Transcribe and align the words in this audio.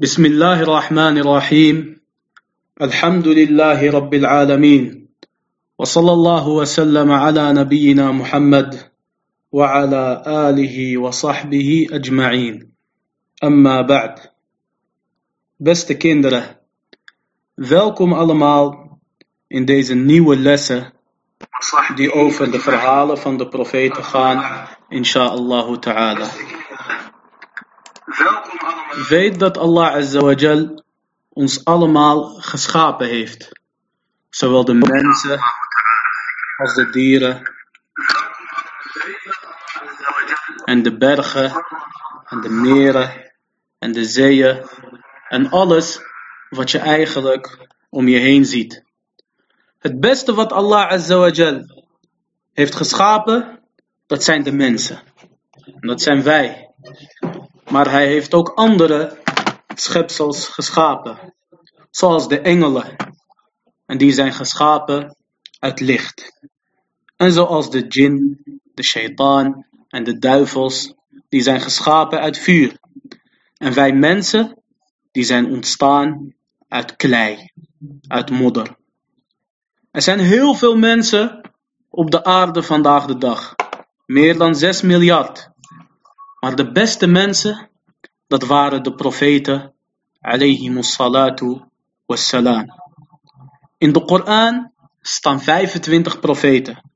بسم 0.00 0.24
الله 0.24 0.62
الرحمن 0.62 1.18
الرحيم 1.18 2.00
الحمد 2.82 3.28
لله 3.28 3.90
رب 3.90 4.14
العالمين 4.14 5.08
وصلى 5.78 6.12
الله 6.12 6.48
وسلم 6.48 7.10
على 7.10 7.52
نبينا 7.52 8.12
محمد 8.12 8.78
وعلى 9.52 10.22
آله 10.26 10.98
وصحبه 10.98 11.86
أجمعين 11.92 12.72
أما 13.44 13.82
بعد 13.82 14.14
بس 15.60 15.92
كندرة 15.92 16.42
welkom 17.58 18.12
allemaal 18.12 18.98
in 19.46 19.64
deze 19.64 19.94
nieuwe 19.94 20.36
lessen 20.36 20.92
die 21.94 22.12
over 22.12 22.50
de 22.50 22.60
verhalen 22.60 23.18
van 23.18 23.36
de 23.36 23.48
profeten 23.48 24.04
gaan, 24.04 24.68
insha'Allah 24.88 25.78
ta'ala. 25.78 26.26
Weet 29.06 29.38
dat 29.38 29.58
Allah 29.58 29.94
Azza 29.94 30.20
wa 30.20 30.32
Jal 30.32 30.82
ons 31.28 31.64
allemaal 31.64 32.40
geschapen 32.40 33.08
heeft. 33.08 33.48
Zowel 34.30 34.64
de 34.64 34.74
mensen 34.74 35.38
als 36.56 36.74
de 36.74 36.90
dieren. 36.90 37.42
En 40.64 40.82
de 40.82 40.96
bergen 40.96 41.64
en 42.24 42.40
de 42.40 42.48
meren 42.48 43.32
en 43.78 43.92
de 43.92 44.04
zeeën 44.04 44.66
en 45.28 45.50
alles 45.50 46.00
wat 46.48 46.70
je 46.70 46.78
eigenlijk 46.78 47.68
om 47.88 48.08
je 48.08 48.18
heen 48.18 48.44
ziet. 48.44 48.82
Het 49.78 50.00
beste 50.00 50.34
wat 50.34 50.52
Allah 50.52 50.90
Azza 50.90 51.16
wa 51.16 51.28
Jal 51.28 51.84
heeft 52.52 52.74
geschapen, 52.74 53.60
dat 54.06 54.24
zijn 54.24 54.42
de 54.42 54.52
mensen. 54.52 55.02
En 55.64 55.88
dat 55.88 56.02
zijn 56.02 56.22
wij. 56.22 56.70
Maar 57.70 57.90
hij 57.90 58.06
heeft 58.06 58.34
ook 58.34 58.48
andere 58.48 59.18
schepsels 59.74 60.48
geschapen. 60.48 61.34
Zoals 61.90 62.28
de 62.28 62.40
engelen. 62.40 62.96
En 63.86 63.98
die 63.98 64.12
zijn 64.12 64.32
geschapen 64.32 65.16
uit 65.58 65.80
licht. 65.80 66.46
En 67.16 67.32
zoals 67.32 67.70
de 67.70 67.86
djinn, 67.86 68.42
de 68.74 68.82
shaitaan 68.82 69.66
en 69.88 70.04
de 70.04 70.18
duivels. 70.18 70.94
Die 71.28 71.42
zijn 71.42 71.60
geschapen 71.60 72.20
uit 72.20 72.38
vuur. 72.38 72.78
En 73.56 73.74
wij 73.74 73.92
mensen, 73.92 74.62
die 75.10 75.24
zijn 75.24 75.50
ontstaan 75.50 76.34
uit 76.68 76.96
klei, 76.96 77.50
uit 78.08 78.30
modder. 78.30 78.76
Er 79.90 80.02
zijn 80.02 80.18
heel 80.18 80.54
veel 80.54 80.76
mensen 80.76 81.50
op 81.88 82.10
de 82.10 82.24
aarde 82.24 82.62
vandaag 82.62 83.06
de 83.06 83.18
dag. 83.18 83.54
Meer 84.06 84.38
dan 84.38 84.54
6 84.54 84.82
miljard. 84.82 85.50
Maar 86.40 86.56
de 86.56 86.72
beste 86.72 87.06
mensen, 87.06 87.70
dat 88.26 88.42
waren 88.42 88.82
de 88.82 88.94
profeten, 88.94 89.74
salatu 90.80 91.60
wassalam. 92.06 92.66
In 93.78 93.92
de 93.92 94.04
Koran 94.04 94.72
staan 95.00 95.40
25 95.40 96.20
profeten. 96.20 96.90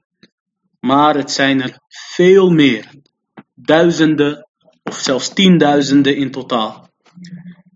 Maar 0.80 1.14
het 1.14 1.30
zijn 1.30 1.62
er 1.62 1.80
veel 1.88 2.50
meer. 2.50 2.90
Duizenden 3.54 4.48
of 4.82 4.94
zelfs 4.94 5.28
tienduizenden 5.28 6.16
in 6.16 6.30
totaal. 6.30 6.90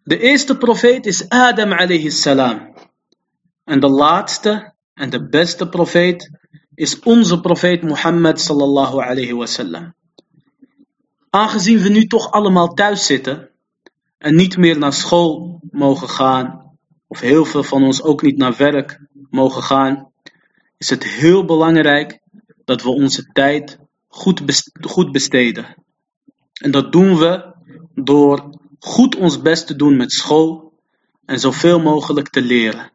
De 0.02 0.18
eerste 0.18 0.56
profeet 0.56 1.06
is 1.06 1.28
Adam 1.28 1.72
alayhi 1.72 2.10
salam. 2.10 2.74
En 3.64 3.80
de 3.80 3.88
laatste 3.88 4.74
en 4.94 5.10
de 5.10 5.28
beste 5.28 5.68
profeet 5.68 6.30
is 6.74 7.00
onze 7.00 7.40
profeet 7.40 7.82
Mohammed 7.82 8.40
sallallahu 8.40 9.00
alayhi 9.00 9.32
wasallam. 9.32 9.95
Aangezien 11.36 11.78
we 11.78 11.88
nu 11.88 12.06
toch 12.06 12.30
allemaal 12.30 12.74
thuis 12.74 13.06
zitten 13.06 13.50
en 14.18 14.34
niet 14.34 14.56
meer 14.56 14.78
naar 14.78 14.92
school 14.92 15.60
mogen 15.70 16.08
gaan, 16.08 16.76
of 17.06 17.20
heel 17.20 17.44
veel 17.44 17.62
van 17.62 17.84
ons 17.84 18.02
ook 18.02 18.22
niet 18.22 18.36
naar 18.36 18.56
werk 18.56 19.00
mogen 19.30 19.62
gaan, 19.62 20.12
is 20.78 20.90
het 20.90 21.04
heel 21.04 21.44
belangrijk 21.44 22.20
dat 22.64 22.82
we 22.82 22.88
onze 22.88 23.30
tijd 23.32 23.78
goed 24.88 25.12
besteden. 25.12 25.74
En 26.52 26.70
dat 26.70 26.92
doen 26.92 27.18
we 27.18 27.54
door 27.94 28.50
goed 28.78 29.16
ons 29.16 29.42
best 29.42 29.66
te 29.66 29.76
doen 29.76 29.96
met 29.96 30.12
school 30.12 30.72
en 31.24 31.40
zoveel 31.40 31.80
mogelijk 31.80 32.28
te 32.28 32.42
leren. 32.42 32.92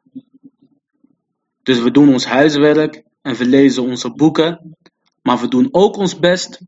Dus 1.64 1.80
we 1.80 1.92
doen 1.92 2.10
ons 2.10 2.26
huiswerk 2.26 3.04
en 3.22 3.36
we 3.36 3.46
lezen 3.46 3.84
onze 3.84 4.14
boeken, 4.14 4.76
maar 5.22 5.40
we 5.40 5.48
doen 5.48 5.68
ook 5.72 5.96
ons 5.96 6.20
best 6.20 6.62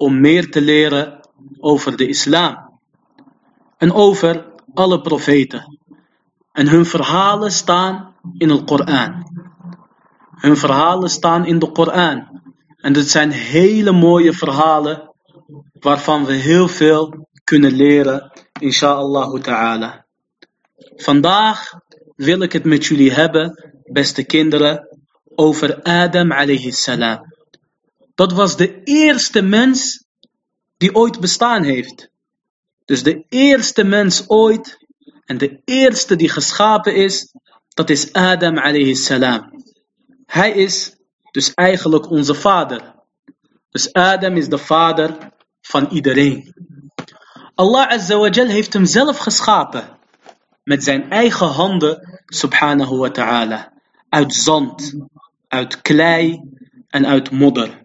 om 0.00 0.20
meer 0.20 0.50
te 0.50 0.60
leren 0.60 1.20
over 1.58 1.96
de 1.96 2.06
islam 2.08 2.78
en 3.76 3.92
over 3.92 4.52
alle 4.74 5.00
profeten. 5.00 5.78
En 6.52 6.68
hun 6.68 6.86
verhalen 6.86 7.52
staan 7.52 8.14
in 8.38 8.48
de 8.48 8.64
Koran. 8.64 9.24
Hun 10.30 10.56
verhalen 10.56 11.10
staan 11.10 11.46
in 11.46 11.58
de 11.58 11.70
Koran. 11.72 12.42
En 12.76 12.92
dat 12.92 13.06
zijn 13.06 13.30
hele 13.30 13.92
mooie 13.92 14.32
verhalen 14.32 15.10
waarvan 15.72 16.24
we 16.24 16.32
heel 16.32 16.68
veel 16.68 17.28
kunnen 17.44 17.72
leren, 17.72 18.30
inshallah 18.60 19.40
ta'ala. 19.40 20.04
Vandaag 20.96 21.72
wil 22.16 22.42
ik 22.42 22.52
het 22.52 22.64
met 22.64 22.86
jullie 22.86 23.12
hebben, 23.12 23.72
beste 23.84 24.24
kinderen, 24.24 24.88
over 25.34 25.82
Adam 25.82 26.32
alayhi 26.32 26.72
salam. 26.72 27.29
Dat 28.20 28.32
was 28.32 28.56
de 28.56 28.82
eerste 28.84 29.42
mens 29.42 30.04
die 30.76 30.94
ooit 30.94 31.20
bestaan 31.20 31.62
heeft. 31.62 32.10
Dus 32.84 33.02
de 33.02 33.24
eerste 33.28 33.84
mens 33.84 34.28
ooit 34.28 34.78
en 35.24 35.38
de 35.38 35.60
eerste 35.64 36.16
die 36.16 36.28
geschapen 36.28 36.94
is, 36.94 37.34
dat 37.68 37.90
is 37.90 38.12
Adam 38.12 38.58
alayhi 38.58 38.94
salam. 38.94 39.64
Hij 40.26 40.50
is 40.52 40.96
dus 41.30 41.54
eigenlijk 41.54 42.10
onze 42.10 42.34
vader. 42.34 42.94
Dus 43.70 43.92
Adam 43.92 44.36
is 44.36 44.48
de 44.48 44.58
vader 44.58 45.32
van 45.60 45.88
iedereen. 45.90 46.54
Allah 47.54 47.88
Azza 47.88 48.18
wa 48.18 48.28
Jal 48.28 48.46
heeft 48.46 48.72
hem 48.72 48.84
zelf 48.84 49.18
geschapen. 49.18 49.98
Met 50.62 50.84
zijn 50.84 51.10
eigen 51.10 51.46
handen, 51.46 52.20
subhanahu 52.26 52.96
wa 52.96 53.10
ta'ala. 53.10 53.72
Uit 54.08 54.34
zand, 54.34 54.94
uit 55.48 55.80
klei 55.80 56.40
en 56.88 57.06
uit 57.06 57.30
modder. 57.30 57.79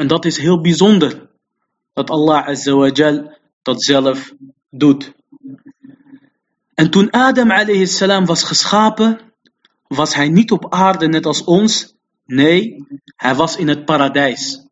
En 0.00 0.06
dat 0.06 0.24
is 0.24 0.38
heel 0.38 0.60
bijzonder. 0.60 1.30
Dat 1.92 2.10
Allah 2.10 2.46
Azza 2.46 2.72
wa 2.72 2.88
Jal 2.88 3.38
dat 3.62 3.82
zelf 3.82 4.32
doet. 4.70 5.12
En 6.74 6.90
toen 6.90 7.10
Adam 7.10 7.50
alayhi 7.50 7.86
salam 7.86 8.24
was 8.24 8.42
geschapen, 8.44 9.20
was 9.86 10.14
hij 10.14 10.28
niet 10.28 10.50
op 10.50 10.72
aarde 10.74 11.08
net 11.08 11.26
als 11.26 11.44
ons. 11.44 11.94
Nee, 12.24 12.84
hij 13.16 13.34
was 13.34 13.56
in 13.56 13.68
het 13.68 13.84
paradijs. 13.84 14.66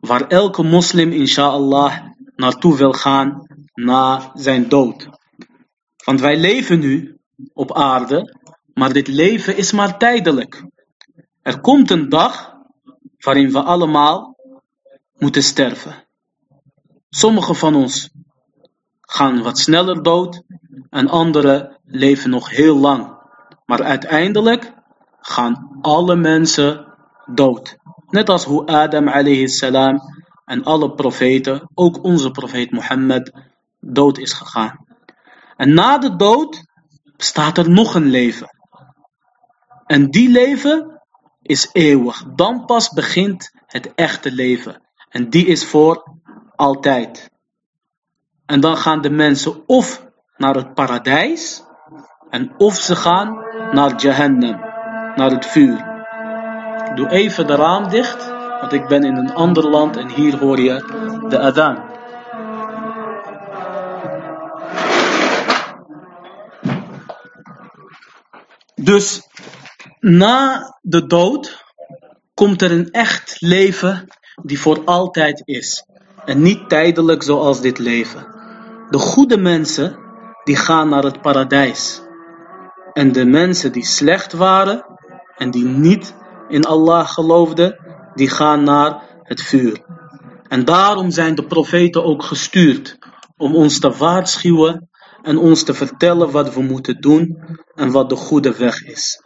Waar 0.00 0.26
elke 0.28 0.62
moslim 0.62 1.12
inshallah 1.12 2.00
naartoe 2.36 2.76
wil 2.76 2.92
gaan 2.92 3.46
na 3.74 4.30
zijn 4.34 4.68
dood. 4.68 5.08
Want 6.04 6.20
wij 6.20 6.36
leven 6.36 6.78
nu 6.78 7.18
op 7.52 7.72
aarde, 7.72 8.36
maar 8.74 8.92
dit 8.92 9.08
leven 9.08 9.56
is 9.56 9.72
maar 9.72 9.98
tijdelijk. 9.98 10.64
Er 11.42 11.60
komt 11.60 11.90
een 11.90 12.08
dag 12.08 12.54
waarin 13.18 13.52
we 13.52 13.62
allemaal 13.62 14.33
moeten 15.18 15.42
sterven. 15.42 16.04
Sommigen 17.08 17.56
van 17.56 17.74
ons 17.74 18.10
gaan 19.00 19.42
wat 19.42 19.58
sneller 19.58 20.02
dood 20.02 20.42
en 20.90 21.08
anderen 21.08 21.80
leven 21.84 22.30
nog 22.30 22.50
heel 22.50 22.76
lang. 22.76 23.18
Maar 23.64 23.82
uiteindelijk 23.82 24.72
gaan 25.20 25.78
alle 25.80 26.16
mensen 26.16 26.94
dood. 27.34 27.76
Net 28.06 28.28
als 28.28 28.44
hoe 28.44 28.66
Adam 28.66 29.08
alayhi 29.08 29.48
salam 29.48 30.00
en 30.44 30.64
alle 30.64 30.94
profeten, 30.94 31.70
ook 31.74 32.04
onze 32.04 32.30
profeet 32.30 32.70
Mohammed, 32.70 33.32
dood 33.80 34.18
is 34.18 34.32
gegaan. 34.32 34.86
En 35.56 35.74
na 35.74 35.98
de 35.98 36.16
dood 36.16 36.64
bestaat 37.16 37.58
er 37.58 37.70
nog 37.70 37.94
een 37.94 38.10
leven. 38.10 38.48
En 39.86 40.10
die 40.10 40.28
leven 40.28 41.02
is 41.42 41.68
eeuwig. 41.72 42.24
Dan 42.34 42.64
pas 42.64 42.88
begint 42.88 43.50
het 43.66 43.94
echte 43.94 44.32
leven. 44.32 44.82
En 45.14 45.30
die 45.30 45.46
is 45.46 45.66
voor 45.66 46.18
altijd. 46.56 47.30
En 48.46 48.60
dan 48.60 48.76
gaan 48.76 49.00
de 49.00 49.10
mensen 49.10 49.62
of 49.66 50.06
naar 50.36 50.54
het 50.54 50.74
paradijs, 50.74 51.62
en 52.30 52.54
of 52.58 52.74
ze 52.74 52.96
gaan 52.96 53.44
naar 53.72 54.00
Jahannam, 54.00 54.60
naar 55.16 55.30
het 55.30 55.46
vuur. 55.46 55.92
Doe 56.94 57.10
even 57.10 57.46
de 57.46 57.54
raam 57.54 57.88
dicht, 57.88 58.28
want 58.60 58.72
ik 58.72 58.86
ben 58.86 59.04
in 59.04 59.16
een 59.16 59.34
ander 59.34 59.68
land 59.68 59.96
en 59.96 60.08
hier 60.08 60.38
hoor 60.38 60.60
je 60.60 60.84
de 61.28 61.38
adhan. 61.38 61.82
Dus 68.74 69.28
na 70.00 70.74
de 70.82 71.06
dood 71.06 71.64
komt 72.34 72.62
er 72.62 72.72
een 72.72 72.90
echt 72.90 73.36
leven 73.40 74.08
die 74.42 74.60
voor 74.60 74.82
altijd 74.84 75.42
is. 75.44 75.86
En 76.24 76.42
niet 76.42 76.68
tijdelijk 76.68 77.22
zoals 77.22 77.60
dit 77.60 77.78
leven. 77.78 78.26
De 78.90 78.98
goede 78.98 79.36
mensen, 79.36 79.98
die 80.44 80.56
gaan 80.56 80.88
naar 80.88 81.02
het 81.02 81.20
paradijs. 81.20 82.02
En 82.92 83.12
de 83.12 83.24
mensen 83.24 83.72
die 83.72 83.84
slecht 83.84 84.32
waren 84.32 84.84
en 85.36 85.50
die 85.50 85.64
niet 85.64 86.14
in 86.48 86.64
Allah 86.64 87.08
geloofden, 87.08 87.78
die 88.14 88.28
gaan 88.28 88.62
naar 88.62 89.02
het 89.22 89.42
vuur. 89.42 89.84
En 90.48 90.64
daarom 90.64 91.10
zijn 91.10 91.34
de 91.34 91.46
profeten 91.46 92.04
ook 92.04 92.22
gestuurd 92.22 92.98
om 93.36 93.54
ons 93.54 93.78
te 93.78 93.90
waarschuwen 93.90 94.88
en 95.22 95.38
ons 95.38 95.62
te 95.62 95.74
vertellen 95.74 96.30
wat 96.30 96.54
we 96.54 96.62
moeten 96.62 97.00
doen 97.00 97.38
en 97.74 97.90
wat 97.90 98.08
de 98.08 98.16
goede 98.16 98.56
weg 98.56 98.82
is. 98.82 99.22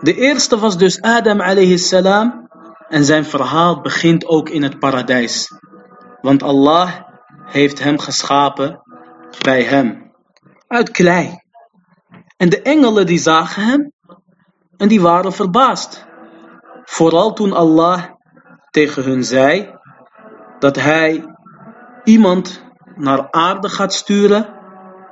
De 0.00 0.14
eerste 0.14 0.58
was 0.58 0.78
dus 0.78 1.00
Adam 1.00 1.40
alayhi 1.40 1.78
salam 1.78 2.47
en 2.88 3.04
zijn 3.04 3.24
verhaal 3.24 3.80
begint 3.80 4.26
ook 4.26 4.48
in 4.48 4.62
het 4.62 4.78
paradijs. 4.78 5.52
Want 6.20 6.42
Allah 6.42 6.92
heeft 7.44 7.82
hem 7.82 7.98
geschapen 7.98 8.82
bij 9.42 9.62
hem 9.62 10.12
uit 10.66 10.90
klei. 10.90 11.42
En 12.36 12.48
de 12.48 12.62
engelen 12.62 13.06
die 13.06 13.18
zagen 13.18 13.62
hem 13.62 13.92
en 14.76 14.88
die 14.88 15.00
waren 15.00 15.32
verbaasd. 15.32 16.06
Vooral 16.84 17.32
toen 17.32 17.52
Allah 17.52 18.04
tegen 18.70 19.02
hun 19.02 19.24
zei 19.24 19.76
dat 20.58 20.76
hij 20.76 21.24
iemand 22.04 22.62
naar 22.94 23.30
aarde 23.30 23.68
gaat 23.68 23.94
sturen, 23.94 24.54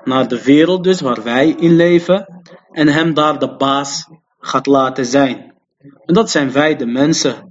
naar 0.04 0.28
de 0.28 0.44
wereld 0.44 0.84
dus 0.84 1.00
waar 1.00 1.22
wij 1.22 1.48
in 1.48 1.76
leven, 1.76 2.42
en 2.70 2.88
hem 2.88 3.14
daar 3.14 3.38
de 3.38 3.56
baas 3.56 4.08
gaat 4.38 4.66
laten 4.66 5.06
zijn. 5.06 5.54
En 6.04 6.14
dat 6.14 6.30
zijn 6.30 6.52
wij 6.52 6.76
de 6.76 6.86
mensen. 6.86 7.45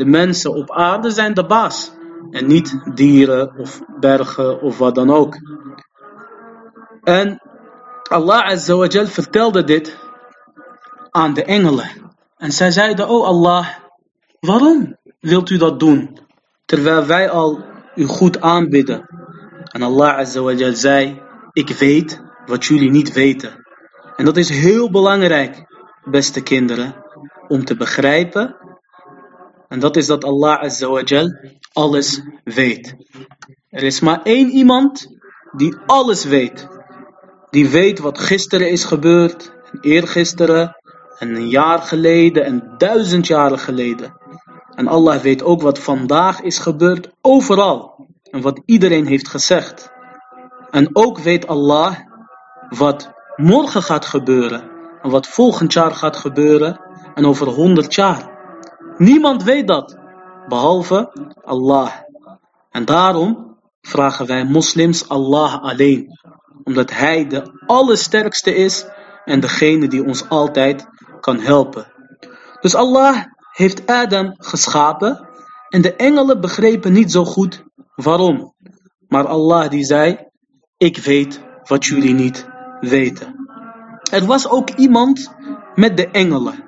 De 0.00 0.06
mensen 0.06 0.54
op 0.54 0.70
aarde 0.70 1.10
zijn 1.10 1.34
de 1.34 1.46
baas. 1.46 1.92
En 2.30 2.46
niet 2.46 2.80
dieren 2.94 3.58
of 3.58 3.80
bergen 3.98 4.62
of 4.62 4.78
wat 4.78 4.94
dan 4.94 5.10
ook. 5.10 5.36
En 7.02 7.40
Allah 8.10 8.44
Azza 8.44 9.06
vertelde 9.06 9.64
dit 9.64 9.98
aan 11.10 11.34
de 11.34 11.44
engelen. 11.44 11.90
En 12.36 12.52
zij 12.52 12.70
zeiden, 12.70 13.08
oh 13.08 13.26
Allah, 13.26 13.66
waarom 14.40 14.96
wilt 15.20 15.50
u 15.50 15.56
dat 15.56 15.80
doen? 15.80 16.18
Terwijl 16.64 17.06
wij 17.06 17.30
al 17.30 17.64
u 17.94 18.04
goed 18.04 18.40
aanbidden. 18.40 19.06
En 19.72 19.82
Allah 19.82 20.16
Azza 20.16 20.74
zei, 20.74 21.22
ik 21.52 21.68
weet 21.68 22.22
wat 22.46 22.64
jullie 22.64 22.90
niet 22.90 23.12
weten. 23.12 23.66
En 24.16 24.24
dat 24.24 24.36
is 24.36 24.48
heel 24.48 24.90
belangrijk, 24.90 25.64
beste 26.04 26.42
kinderen, 26.42 26.94
om 27.48 27.64
te 27.64 27.76
begrijpen. 27.76 28.56
En 29.70 29.80
dat 29.80 29.96
is 29.96 30.06
dat 30.06 30.24
Allah 30.24 30.60
Azza 30.60 30.88
alles 31.72 32.22
weet. 32.44 32.96
Er 33.68 33.82
is 33.82 34.00
maar 34.00 34.22
één 34.22 34.48
iemand 34.48 35.06
die 35.52 35.76
alles 35.86 36.24
weet. 36.24 36.68
Die 37.50 37.68
weet 37.68 37.98
wat 37.98 38.18
gisteren 38.18 38.70
is 38.70 38.84
gebeurd, 38.84 39.52
en 39.72 39.78
eergisteren, 39.80 40.76
en 41.18 41.34
een 41.34 41.48
jaar 41.48 41.78
geleden 41.78 42.44
en 42.44 42.74
duizend 42.78 43.26
jaren 43.26 43.58
geleden. 43.58 44.18
En 44.74 44.88
Allah 44.88 45.20
weet 45.20 45.42
ook 45.42 45.62
wat 45.62 45.78
vandaag 45.78 46.40
is 46.40 46.58
gebeurd 46.58 47.10
overal. 47.20 48.06
En 48.30 48.40
wat 48.40 48.60
iedereen 48.64 49.06
heeft 49.06 49.28
gezegd. 49.28 49.90
En 50.70 50.88
ook 50.92 51.18
weet 51.18 51.46
Allah 51.46 51.96
wat 52.68 53.12
morgen 53.36 53.82
gaat 53.82 54.04
gebeuren. 54.04 54.70
En 55.02 55.10
wat 55.10 55.26
volgend 55.26 55.72
jaar 55.72 55.94
gaat 55.94 56.16
gebeuren. 56.16 56.80
En 57.14 57.26
over 57.26 57.46
honderd 57.46 57.94
jaar. 57.94 58.38
Niemand 59.00 59.42
weet 59.42 59.66
dat. 59.66 59.98
Behalve 60.48 61.12
Allah. 61.44 61.92
En 62.70 62.84
daarom 62.84 63.56
vragen 63.80 64.26
wij 64.26 64.44
moslims 64.44 65.08
Allah 65.08 65.62
alleen. 65.62 66.18
Omdat 66.64 66.90
Hij 66.90 67.26
de 67.26 67.62
allersterkste 67.66 68.54
is 68.54 68.86
en 69.24 69.40
degene 69.40 69.88
die 69.88 70.04
ons 70.04 70.28
altijd 70.28 70.86
kan 71.20 71.38
helpen. 71.38 71.86
Dus 72.60 72.74
Allah 72.74 73.24
heeft 73.52 73.86
Adam 73.86 74.34
geschapen 74.38 75.28
en 75.68 75.82
de 75.82 75.94
engelen 75.96 76.40
begrepen 76.40 76.92
niet 76.92 77.12
zo 77.12 77.24
goed 77.24 77.64
waarom. 77.94 78.54
Maar 79.08 79.26
Allah 79.26 79.70
die 79.70 79.84
zei, 79.84 80.18
ik 80.76 80.98
weet 80.98 81.40
wat 81.64 81.84
jullie 81.84 82.14
niet 82.14 82.48
weten. 82.80 83.34
Er 84.10 84.26
was 84.26 84.48
ook 84.48 84.70
iemand 84.70 85.34
met 85.74 85.96
de 85.96 86.08
engelen. 86.08 86.64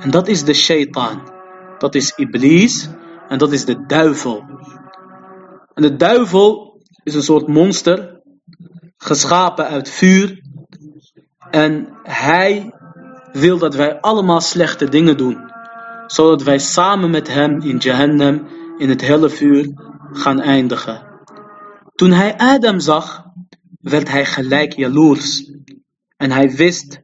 En 0.00 0.10
dat 0.10 0.28
is 0.28 0.44
de 0.44 0.54
shaitaan. 0.54 1.29
Dat 1.80 1.94
is 1.94 2.12
Iblis 2.16 2.88
en 3.28 3.38
dat 3.38 3.52
is 3.52 3.64
de 3.64 3.86
duivel. 3.86 4.44
En 5.74 5.82
de 5.82 5.96
duivel 5.96 6.80
is 7.02 7.14
een 7.14 7.22
soort 7.22 7.46
monster, 7.48 8.20
geschapen 8.96 9.66
uit 9.66 9.90
vuur. 9.90 10.42
En 11.50 11.88
hij 12.02 12.74
wil 13.32 13.58
dat 13.58 13.74
wij 13.74 14.00
allemaal 14.00 14.40
slechte 14.40 14.88
dingen 14.88 15.16
doen, 15.16 15.50
zodat 16.06 16.42
wij 16.42 16.58
samen 16.58 17.10
met 17.10 17.28
hem 17.28 17.60
in 17.60 17.76
Jahannam, 17.76 18.46
in 18.78 18.88
het 18.88 19.06
helle 19.06 19.30
vuur, 19.30 19.72
gaan 20.12 20.40
eindigen. 20.40 21.08
Toen 21.94 22.10
hij 22.10 22.36
Adam 22.36 22.80
zag, 22.80 23.24
werd 23.80 24.08
hij 24.08 24.24
gelijk 24.24 24.72
jaloers. 24.72 25.52
En 26.16 26.30
hij 26.30 26.50
wist 26.50 27.00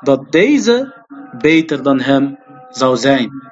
dat 0.00 0.32
deze 0.32 1.04
beter 1.38 1.82
dan 1.82 2.00
hem 2.00 2.38
zou 2.68 2.96
zijn. 2.96 3.47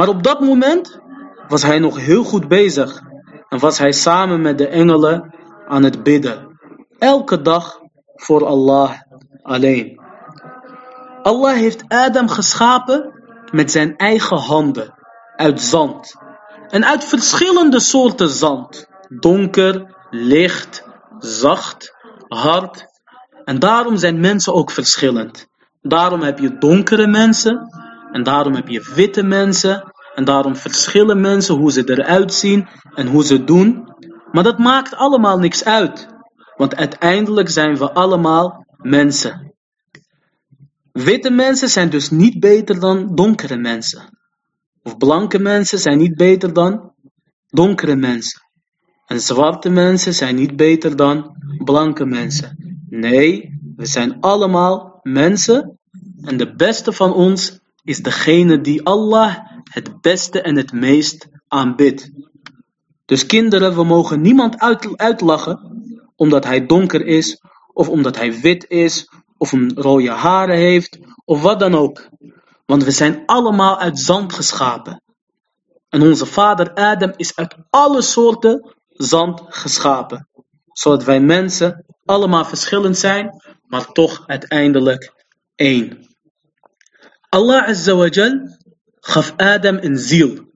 Maar 0.00 0.08
op 0.08 0.22
dat 0.22 0.40
moment 0.40 1.00
was 1.48 1.62
hij 1.62 1.78
nog 1.78 1.96
heel 1.96 2.24
goed 2.24 2.48
bezig 2.48 3.02
en 3.48 3.58
was 3.58 3.78
hij 3.78 3.92
samen 3.92 4.40
met 4.40 4.58
de 4.58 4.66
engelen 4.66 5.34
aan 5.68 5.82
het 5.82 6.02
bidden. 6.02 6.58
Elke 6.98 7.42
dag 7.42 7.78
voor 8.14 8.46
Allah 8.46 8.92
alleen. 9.42 10.00
Allah 11.22 11.54
heeft 11.54 11.84
Adam 11.88 12.28
geschapen 12.28 13.22
met 13.52 13.70
zijn 13.70 13.96
eigen 13.96 14.36
handen, 14.36 14.94
uit 15.36 15.60
zand. 15.60 16.16
En 16.68 16.84
uit 16.84 17.04
verschillende 17.04 17.80
soorten 17.80 18.28
zand. 18.28 18.86
Donker, 19.08 19.96
licht, 20.10 20.84
zacht, 21.18 21.94
hard. 22.28 22.86
En 23.44 23.58
daarom 23.58 23.96
zijn 23.96 24.20
mensen 24.20 24.54
ook 24.54 24.70
verschillend. 24.70 25.46
Daarom 25.82 26.20
heb 26.22 26.38
je 26.38 26.58
donkere 26.58 27.06
mensen. 27.06 27.68
En 28.12 28.22
daarom 28.22 28.54
heb 28.54 28.68
je 28.68 28.92
witte 28.94 29.22
mensen. 29.22 29.89
En 30.20 30.26
daarom 30.26 30.56
verschillen 30.56 31.20
mensen 31.20 31.54
hoe 31.54 31.72
ze 31.72 31.90
eruit 31.90 32.34
zien 32.34 32.68
en 32.94 33.06
hoe 33.06 33.24
ze 33.24 33.44
doen. 33.44 33.94
Maar 34.32 34.42
dat 34.42 34.58
maakt 34.58 34.94
allemaal 34.94 35.38
niks 35.38 35.64
uit. 35.64 36.06
Want 36.56 36.76
uiteindelijk 36.76 37.48
zijn 37.48 37.76
we 37.76 37.92
allemaal 37.92 38.66
mensen. 38.76 39.54
Witte 40.92 41.30
mensen 41.30 41.68
zijn 41.68 41.90
dus 41.90 42.10
niet 42.10 42.40
beter 42.40 42.80
dan 42.80 43.14
donkere 43.14 43.56
mensen. 43.56 44.18
Of 44.82 44.96
blanke 44.96 45.38
mensen 45.38 45.78
zijn 45.78 45.98
niet 45.98 46.16
beter 46.16 46.52
dan 46.52 46.92
donkere 47.46 47.96
mensen. 47.96 48.40
En 49.06 49.20
zwarte 49.20 49.70
mensen 49.70 50.14
zijn 50.14 50.34
niet 50.34 50.56
beter 50.56 50.96
dan 50.96 51.36
blanke 51.64 52.04
mensen. 52.04 52.82
Nee, 52.88 53.58
we 53.76 53.86
zijn 53.86 54.20
allemaal 54.20 55.00
mensen 55.02 55.78
en 56.20 56.36
de 56.36 56.54
beste 56.54 56.92
van 56.92 57.12
ons 57.12 57.60
is 57.82 58.02
degene 58.02 58.60
die 58.60 58.84
Allah 58.84 59.49
het 59.70 60.00
beste 60.00 60.40
en 60.40 60.56
het 60.56 60.72
meest 60.72 61.28
aanbidt. 61.48 62.10
Dus 63.04 63.26
kinderen, 63.26 63.74
we 63.74 63.84
mogen 63.84 64.20
niemand 64.20 64.58
uitlachen 64.96 65.70
omdat 66.16 66.44
hij 66.44 66.66
donker 66.66 67.06
is, 67.06 67.40
of 67.72 67.88
omdat 67.88 68.16
hij 68.16 68.40
wit 68.40 68.68
is, 68.68 69.08
of 69.36 69.52
een 69.52 69.72
rode 69.74 70.10
haren 70.10 70.56
heeft, 70.56 70.98
of 71.24 71.42
wat 71.42 71.60
dan 71.60 71.74
ook. 71.74 72.08
Want 72.66 72.84
we 72.84 72.90
zijn 72.90 73.22
allemaal 73.26 73.78
uit 73.78 73.98
zand 73.98 74.32
geschapen. 74.32 75.02
En 75.88 76.02
onze 76.02 76.26
vader 76.26 76.74
Adam 76.74 77.12
is 77.16 77.36
uit 77.36 77.54
alle 77.70 78.02
soorten 78.02 78.74
zand 78.88 79.42
geschapen. 79.48 80.28
Zodat 80.72 81.04
wij 81.04 81.20
mensen 81.20 81.84
allemaal 82.04 82.44
verschillend 82.44 82.98
zijn, 82.98 83.42
maar 83.66 83.92
toch 83.92 84.26
uiteindelijk 84.26 85.12
één. 85.54 86.08
Allah 87.28 87.68
Azza 87.68 87.94
gaf 89.00 89.32
Adam 89.36 89.76
een 89.80 89.98
ziel. 89.98 90.48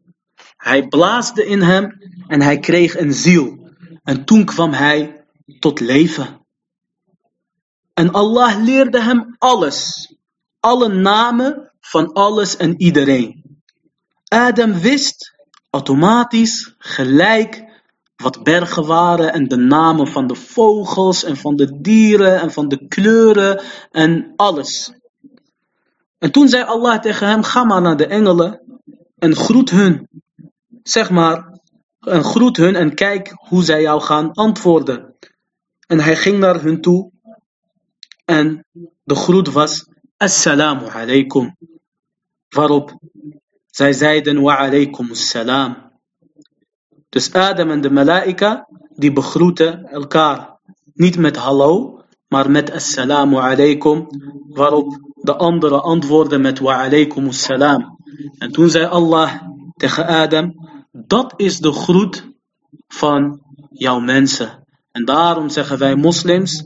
Hij 0.57 0.89
blaasde 0.89 1.47
in 1.47 1.61
hem 1.61 1.99
en 2.27 2.43
hij 2.43 2.59
kreeg 2.59 2.99
een 2.99 3.13
ziel. 3.13 3.69
En 4.03 4.25
toen 4.25 4.45
kwam 4.45 4.73
hij 4.73 5.25
tot 5.59 5.81
leven. 5.81 6.47
En 7.95 8.13
Allah 8.13 8.65
leerde 8.65 9.03
hem 9.03 9.35
alles, 9.39 10.15
alle 10.61 10.89
namen 10.89 11.73
van 11.81 12.13
alles 12.13 12.57
en 12.57 12.81
iedereen. 12.81 13.61
Adam 14.29 14.73
wist 14.73 15.35
automatisch 15.71 16.75
gelijk 16.79 17.65
wat 18.17 18.43
bergen 18.43 18.87
waren 18.87 19.33
en 19.33 19.49
de 19.49 19.57
namen 19.57 20.07
van 20.07 20.27
de 20.27 20.35
vogels 20.35 21.25
en 21.25 21.37
van 21.37 21.57
de 21.57 21.81
dieren 21.81 22.41
en 22.41 22.53
van 22.53 22.69
de 22.69 22.87
kleuren 22.89 23.63
en 23.91 24.33
alles. 24.37 24.93
En 26.25 26.31
toen 26.31 26.49
zei 26.49 26.63
Allah 26.63 27.01
tegen 27.01 27.29
hem, 27.29 27.43
ga 27.43 27.65
maar 27.65 27.81
naar 27.81 27.97
de 27.97 28.07
engelen 28.07 28.61
en 29.19 29.37
groet 29.37 29.71
hun. 29.71 30.09
Zeg 30.83 31.11
maar, 31.11 31.61
en 32.01 32.25
groet 32.25 32.57
hun 32.57 32.75
en 32.75 32.95
kijk 32.95 33.33
hoe 33.49 33.65
zij 33.65 33.83
jou 33.83 34.01
gaan 34.01 34.33
antwoorden. 34.33 35.15
En 35.87 36.01
hij 36.01 36.17
ging 36.17 36.39
naar 36.39 36.63
hun 36.63 36.81
toe. 36.81 37.11
En 38.25 38.67
de 39.03 39.15
groet 39.15 39.53
was 39.53 39.89
Assalamu 40.17 40.89
alaikum. 40.89 41.57
Waarop 42.49 42.99
zij 43.67 43.93
zeiden 43.93 44.43
wa 44.43 44.57
alaikum 44.57 45.11
assalam. 45.11 45.93
Dus 47.09 47.33
Adam 47.33 47.71
en 47.71 47.81
de 47.81 47.91
malaika 47.91 48.69
die 48.95 49.13
begroeten 49.13 49.87
elkaar 49.87 50.59
niet 50.95 51.19
met 51.19 51.37
hallo, 51.37 52.03
maar 52.29 52.51
met 52.51 52.71
assalamu 52.71 53.37
alaikum. 53.37 54.07
Waarop 54.49 55.13
de 55.25 55.37
andere 55.37 55.81
antwoorden 55.81 56.41
met 56.41 56.59
wa 56.59 56.85
alaikum 56.85 57.27
assalam. 57.29 57.99
En 58.39 58.53
toen 58.53 58.71
zei 58.71 58.85
Allah 58.85 59.43
tegen 59.77 60.07
Adam, 60.07 60.53
dat 60.93 61.33
is 61.37 61.59
de 61.59 61.73
groet 61.73 62.29
van 62.89 63.41
jouw 63.71 64.01
mensen. 64.01 64.67
En 64.91 65.05
daarom 65.05 65.49
zeggen 65.49 65.79
wij 65.79 65.97
moslims 65.97 66.65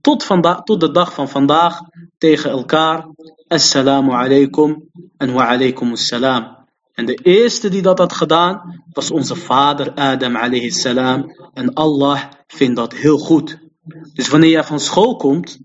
tot, 0.00 0.24
vandaag, 0.24 0.62
tot 0.62 0.80
de 0.80 0.90
dag 0.90 1.14
van 1.14 1.28
vandaag 1.28 1.80
tegen 2.18 2.50
elkaar 2.50 3.08
Assalamu 3.48 4.10
alaikum 4.10 4.88
en 5.16 5.32
wa 5.32 5.46
alaikum 5.46 5.92
assalam. 5.92 6.56
En 6.92 7.06
de 7.06 7.14
eerste 7.14 7.68
die 7.68 7.82
dat 7.82 7.98
had 7.98 8.12
gedaan 8.12 8.82
was 8.92 9.10
onze 9.10 9.36
vader 9.36 9.92
Adam 9.94 10.36
alayhi 10.36 10.70
salam. 10.70 11.24
En 11.52 11.72
Allah 11.74 12.22
vindt 12.46 12.76
dat 12.76 12.94
heel 12.94 13.18
goed. 13.18 13.58
Dus 14.12 14.28
wanneer 14.28 14.50
je 14.50 14.64
van 14.64 14.80
school 14.80 15.16
komt, 15.16 15.58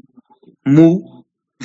moe, 0.61 1.14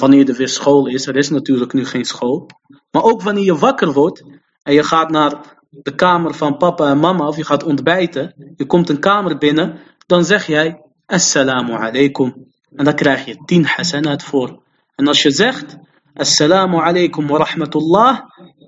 wanneer 0.01 0.29
er 0.29 0.37
weer 0.37 0.49
school 0.49 0.87
is, 0.87 1.07
er 1.07 1.17
is 1.17 1.31
natuurlijk 1.31 1.73
nu 1.73 1.87
geen 1.87 2.05
school. 2.05 2.47
Maar 2.91 3.03
ook 3.03 3.23
wanneer 3.23 3.45
je 3.45 3.59
wakker 3.59 3.93
wordt 3.93 4.25
en 4.63 4.75
je 4.75 4.83
gaat 4.83 5.11
naar 5.11 5.59
de 5.71 5.95
kamer 5.95 6.35
van 6.35 6.57
papa 6.57 6.91
en 6.91 6.99
mama 6.99 7.27
of 7.27 7.37
je 7.37 7.45
gaat 7.45 7.65
ontbijten, 7.65 8.55
je 8.57 8.67
komt 8.67 8.89
een 8.89 9.01
kamer 9.01 9.39
binnen, 9.39 9.79
dan 10.07 10.25
zeg 10.25 10.47
jij 10.47 10.83
Assalamu 11.07 11.73
alaikum. 11.73 12.49
En 12.77 12.85
dan 12.85 12.95
krijg 12.95 13.25
je 13.25 13.43
tien 13.45 13.65
hasanat 13.65 14.23
voor. 14.23 14.63
En 14.95 15.07
als 15.07 15.23
je 15.23 15.31
zegt 15.31 15.77
Assalamu 16.15 16.77
alaikum 16.77 17.27
wa 17.27 17.39
rahmatullah, 17.39 18.21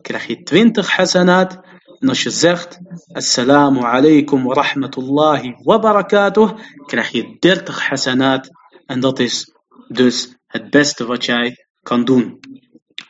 krijg 0.03 0.27
je 0.27 0.43
20 0.43 0.91
hasanat. 0.97 1.61
En 1.99 2.09
als 2.09 2.23
je 2.23 2.31
zegt 2.31 2.79
Assalamu 3.12 3.81
alaikum 3.81 4.45
wa 4.45 4.55
rahmatullahi 4.55 5.55
wa 5.62 5.79
barakatuh, 5.79 6.51
krijg 6.87 7.11
je 7.11 7.37
30 7.39 7.89
hasanat. 7.89 8.51
En 8.87 9.01
dat 9.01 9.19
is 9.19 9.55
dus 9.89 10.37
het 10.52 10.71
beste 10.71 11.06
wat 11.06 11.25
jij 11.25 11.66
kan 11.82 12.04
doen. 12.04 12.40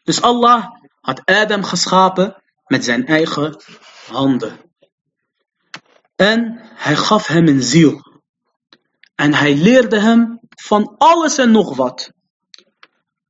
Dus 0.02 0.22
Allah 0.22 0.66
had 1.00 1.24
Adam 1.24 1.64
geschapen 1.64 2.42
met 2.66 2.84
zijn 2.84 3.06
eigen 3.06 3.62
handen. 4.06 4.60
En 6.16 6.60
hij 6.62 6.96
gaf 6.96 7.26
hem 7.26 7.48
een 7.48 7.62
ziel. 7.62 8.00
En 9.14 9.34
hij 9.34 9.56
leerde 9.56 10.00
hem 10.00 10.40
van 10.48 10.94
alles 10.98 11.38
en 11.38 11.50
nog 11.50 11.76
wat. 11.76 12.12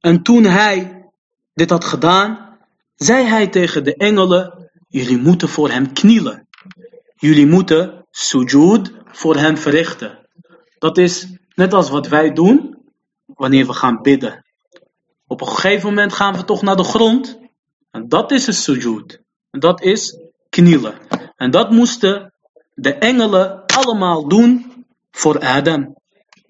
En 0.01 0.23
toen 0.23 0.45
hij 0.45 1.09
dit 1.55 1.71
had 1.71 1.85
gedaan, 1.85 2.59
zei 2.95 3.25
hij 3.25 3.49
tegen 3.49 3.85
de 3.85 3.97
engelen, 3.97 4.71
jullie 4.89 5.19
moeten 5.19 5.49
voor 5.49 5.71
hem 5.71 5.93
knielen. 5.93 6.49
Jullie 7.17 7.47
moeten 7.47 8.07
sujud 8.11 8.93
voor 9.05 9.37
hem 9.37 9.57
verrichten. 9.57 10.29
Dat 10.79 10.99
is 10.99 11.27
net 11.55 11.73
als 11.73 11.91
wat 11.91 12.09
wij 12.09 12.33
doen 12.33 12.72
wanneer 13.35 13.67
we 13.67 13.73
gaan 13.73 14.03
bidden. 14.03 14.45
Op 15.27 15.41
een 15.41 15.49
gegeven 15.49 15.89
moment 15.89 16.13
gaan 16.13 16.37
we 16.37 16.45
toch 16.45 16.63
naar 16.63 16.77
de 16.77 16.85
grond. 16.85 17.39
En 17.91 18.09
dat 18.09 18.31
is 18.31 18.47
een 18.47 18.55
sujud. 18.55 19.21
En 19.51 19.61
dat 19.61 19.83
is 19.83 20.19
knielen. 20.49 20.95
En 21.37 21.51
dat 21.51 21.71
moesten 21.71 22.33
de 22.75 22.95
engelen 22.95 23.67
allemaal 23.67 24.29
doen 24.29 24.85
voor 25.11 25.39
Adam. 25.41 25.97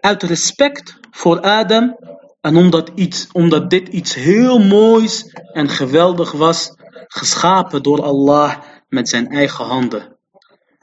Uit 0.01 0.23
respect 0.23 0.99
voor 1.11 1.41
Adam 1.41 1.97
en 2.41 2.57
omdat, 2.57 2.91
iets, 2.95 3.29
omdat 3.33 3.71
dit 3.71 3.89
iets 3.89 4.15
heel 4.15 4.59
moois 4.59 5.25
en 5.53 5.69
geweldig 5.69 6.33
was, 6.33 6.75
geschapen 7.07 7.83
door 7.83 8.03
Allah 8.03 8.59
met 8.89 9.09
zijn 9.09 9.29
eigen 9.29 9.65
handen. 9.65 10.17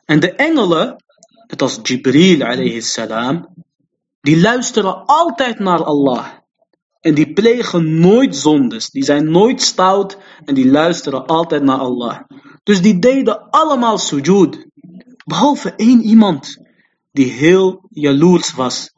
En 0.05 0.19
de 0.19 0.31
engelen, 0.31 1.03
net 1.47 1.61
als 1.61 1.79
Jibril 1.83 2.43
alayhi 2.43 2.81
salam, 2.81 3.47
die 4.21 4.41
luisteren 4.41 5.05
altijd 5.05 5.59
naar 5.59 5.83
Allah. 5.83 6.27
En 6.99 7.13
die 7.13 7.33
plegen 7.33 7.99
nooit 7.99 8.35
zondes, 8.35 8.89
die 8.89 9.03
zijn 9.03 9.31
nooit 9.31 9.61
stout 9.61 10.17
en 10.45 10.55
die 10.55 10.71
luisteren 10.71 11.25
altijd 11.25 11.63
naar 11.63 11.77
Allah. 11.77 12.19
Dus 12.63 12.81
die 12.81 12.99
deden 12.99 13.49
allemaal 13.49 13.97
sujud, 13.97 14.67
behalve 15.25 15.73
één 15.75 16.01
iemand 16.01 16.57
die 17.11 17.31
heel 17.31 17.85
jaloers 17.89 18.53
was. 18.53 18.93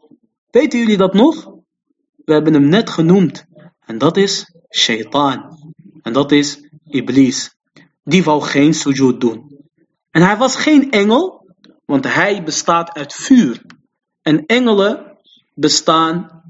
Weten 0.49 0.79
jullie 0.79 0.97
dat 0.97 1.13
nog? 1.13 1.45
We 2.25 2.33
hebben 2.33 2.53
hem 2.53 2.67
net 2.69 2.89
genoemd. 2.89 3.45
En 3.85 3.97
dat 3.97 4.17
is 4.17 4.55
shaitaan. 4.69 5.73
En 6.01 6.13
dat 6.13 6.31
is 6.31 6.69
Iblis. 6.87 7.55
Die 8.03 8.23
wou 8.23 8.41
geen 8.41 8.73
sujud 8.73 9.21
doen. 9.21 9.59
En 10.09 10.21
hij 10.21 10.37
was 10.37 10.55
geen 10.55 10.91
engel, 10.91 11.45
want 11.85 12.13
hij 12.13 12.43
bestaat 12.43 12.93
uit 12.93 13.13
vuur. 13.13 13.65
En 14.21 14.45
engelen 14.45 15.10
bestaan 15.53 16.43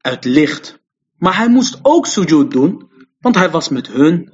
uit 0.00 0.24
licht. 0.24 0.78
Maar 1.18 1.36
hij 1.36 1.48
moest 1.48 1.78
ook 1.82 2.06
sujud 2.06 2.50
doen, 2.50 2.90
want 3.20 3.34
hij 3.34 3.50
was 3.50 3.68
met 3.68 3.86
hun. 3.86 4.32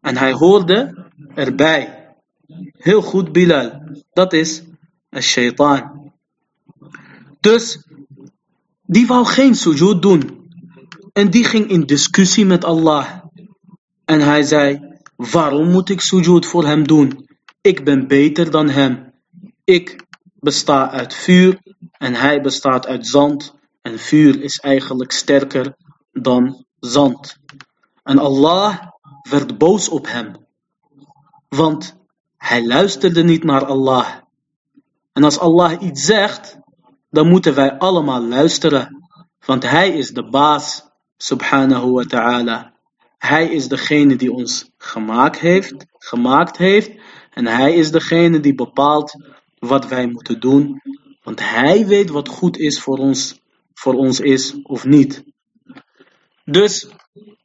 En 0.00 0.16
hij 0.16 0.32
hoorde 0.32 1.06
erbij. 1.34 2.14
Heel 2.72 3.02
goed, 3.02 3.32
Bilal. 3.32 3.82
Dat 4.12 4.32
is 4.32 4.62
een 5.10 5.22
shaitaan. 5.22 6.12
Dus 7.40 7.86
die 8.82 9.06
wou 9.06 9.26
geen 9.26 9.54
sujud 9.54 10.02
doen. 10.02 10.50
En 11.12 11.30
die 11.30 11.44
ging 11.44 11.68
in 11.68 11.86
discussie 11.86 12.46
met 12.46 12.64
Allah. 12.64 13.18
En 14.04 14.20
hij 14.20 14.42
zei, 14.42 14.96
waarom 15.16 15.70
moet 15.70 15.88
ik 15.88 16.00
sujud 16.00 16.46
voor 16.46 16.66
hem 16.66 16.86
doen? 16.86 17.28
Ik 17.60 17.84
ben 17.84 18.06
beter 18.08 18.50
dan 18.50 18.68
hem. 18.68 19.12
Ik 19.64 20.06
besta 20.40 20.90
uit 20.90 21.14
vuur 21.14 21.60
en 21.90 22.14
hij 22.14 22.40
bestaat 22.40 22.86
uit 22.86 23.06
zand. 23.06 23.54
En 23.82 23.98
vuur 23.98 24.42
is 24.42 24.58
eigenlijk 24.58 25.12
sterker 25.12 25.74
dan 26.12 26.64
zand. 26.80 27.36
En 28.02 28.18
Allah 28.18 28.78
werd 29.30 29.58
boos 29.58 29.88
op 29.88 30.06
hem. 30.06 30.46
Want 31.48 31.96
hij 32.36 32.66
luisterde 32.66 33.24
niet 33.24 33.44
naar 33.44 33.64
Allah. 33.64 34.06
En 35.12 35.24
als 35.24 35.38
Allah 35.38 35.82
iets 35.82 36.04
zegt, 36.04 36.58
dan 37.10 37.28
moeten 37.28 37.54
wij 37.54 37.78
allemaal 37.78 38.22
luisteren. 38.22 39.08
Want 39.44 39.62
Hij 39.62 39.90
is 39.90 40.10
de 40.10 40.28
baas, 40.28 40.84
subhanahu 41.16 41.90
wa 41.90 42.04
ta'ala. 42.04 42.72
Hij 43.18 43.48
is 43.48 43.68
degene 43.68 44.16
die 44.16 44.32
ons 44.32 44.70
gemaakt 44.76 45.38
heeft, 45.38 45.86
gemaakt 45.98 46.56
heeft. 46.56 46.90
En 47.30 47.46
Hij 47.46 47.74
is 47.74 47.90
degene 47.90 48.40
die 48.40 48.54
bepaalt 48.54 49.14
wat 49.58 49.88
wij 49.88 50.06
moeten 50.06 50.40
doen. 50.40 50.82
Want 51.22 51.40
Hij 51.40 51.86
weet 51.86 52.10
wat 52.10 52.28
goed 52.28 52.58
is 52.58 52.80
voor 52.80 52.98
ons, 52.98 53.40
voor 53.74 53.94
ons 53.94 54.20
is 54.20 54.62
of 54.62 54.84
niet. 54.84 55.24
Dus 56.44 56.88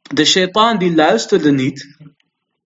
de 0.02 0.24
shaitaan 0.24 0.78
die 0.78 0.94
luisterde 0.94 1.52
niet. 1.52 1.96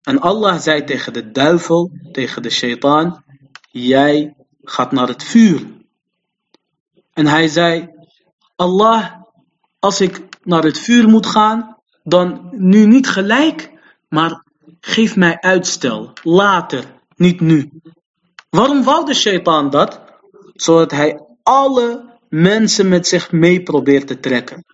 En 0.01 0.19
Allah 0.19 0.59
zei 0.59 0.83
tegen 0.83 1.13
de 1.13 1.31
duivel, 1.31 1.91
tegen 2.11 2.41
de 2.41 2.49
shaitaan, 2.49 3.23
jij 3.71 4.35
gaat 4.63 4.91
naar 4.91 5.07
het 5.07 5.23
vuur. 5.23 5.67
En 7.13 7.25
hij 7.25 7.47
zei, 7.47 7.89
Allah, 8.55 9.21
als 9.79 10.01
ik 10.01 10.21
naar 10.43 10.63
het 10.63 10.79
vuur 10.79 11.07
moet 11.07 11.25
gaan, 11.25 11.77
dan 12.03 12.49
nu 12.51 12.85
niet 12.85 13.07
gelijk, 13.07 13.71
maar 14.09 14.43
geef 14.79 15.15
mij 15.15 15.41
uitstel, 15.41 16.13
later, 16.23 16.83
niet 17.15 17.39
nu. 17.39 17.71
Waarom 18.55 18.83
wou 18.83 19.05
de 19.05 19.13
shaitaan 19.13 19.69
dat? 19.69 20.01
Zodat 20.53 20.91
hij 20.91 21.19
alle 21.43 22.17
mensen 22.29 22.89
met 22.89 23.07
zich 23.07 23.31
mee 23.31 23.63
probeert 23.63 24.07
te 24.07 24.19
trekken. 24.19 24.65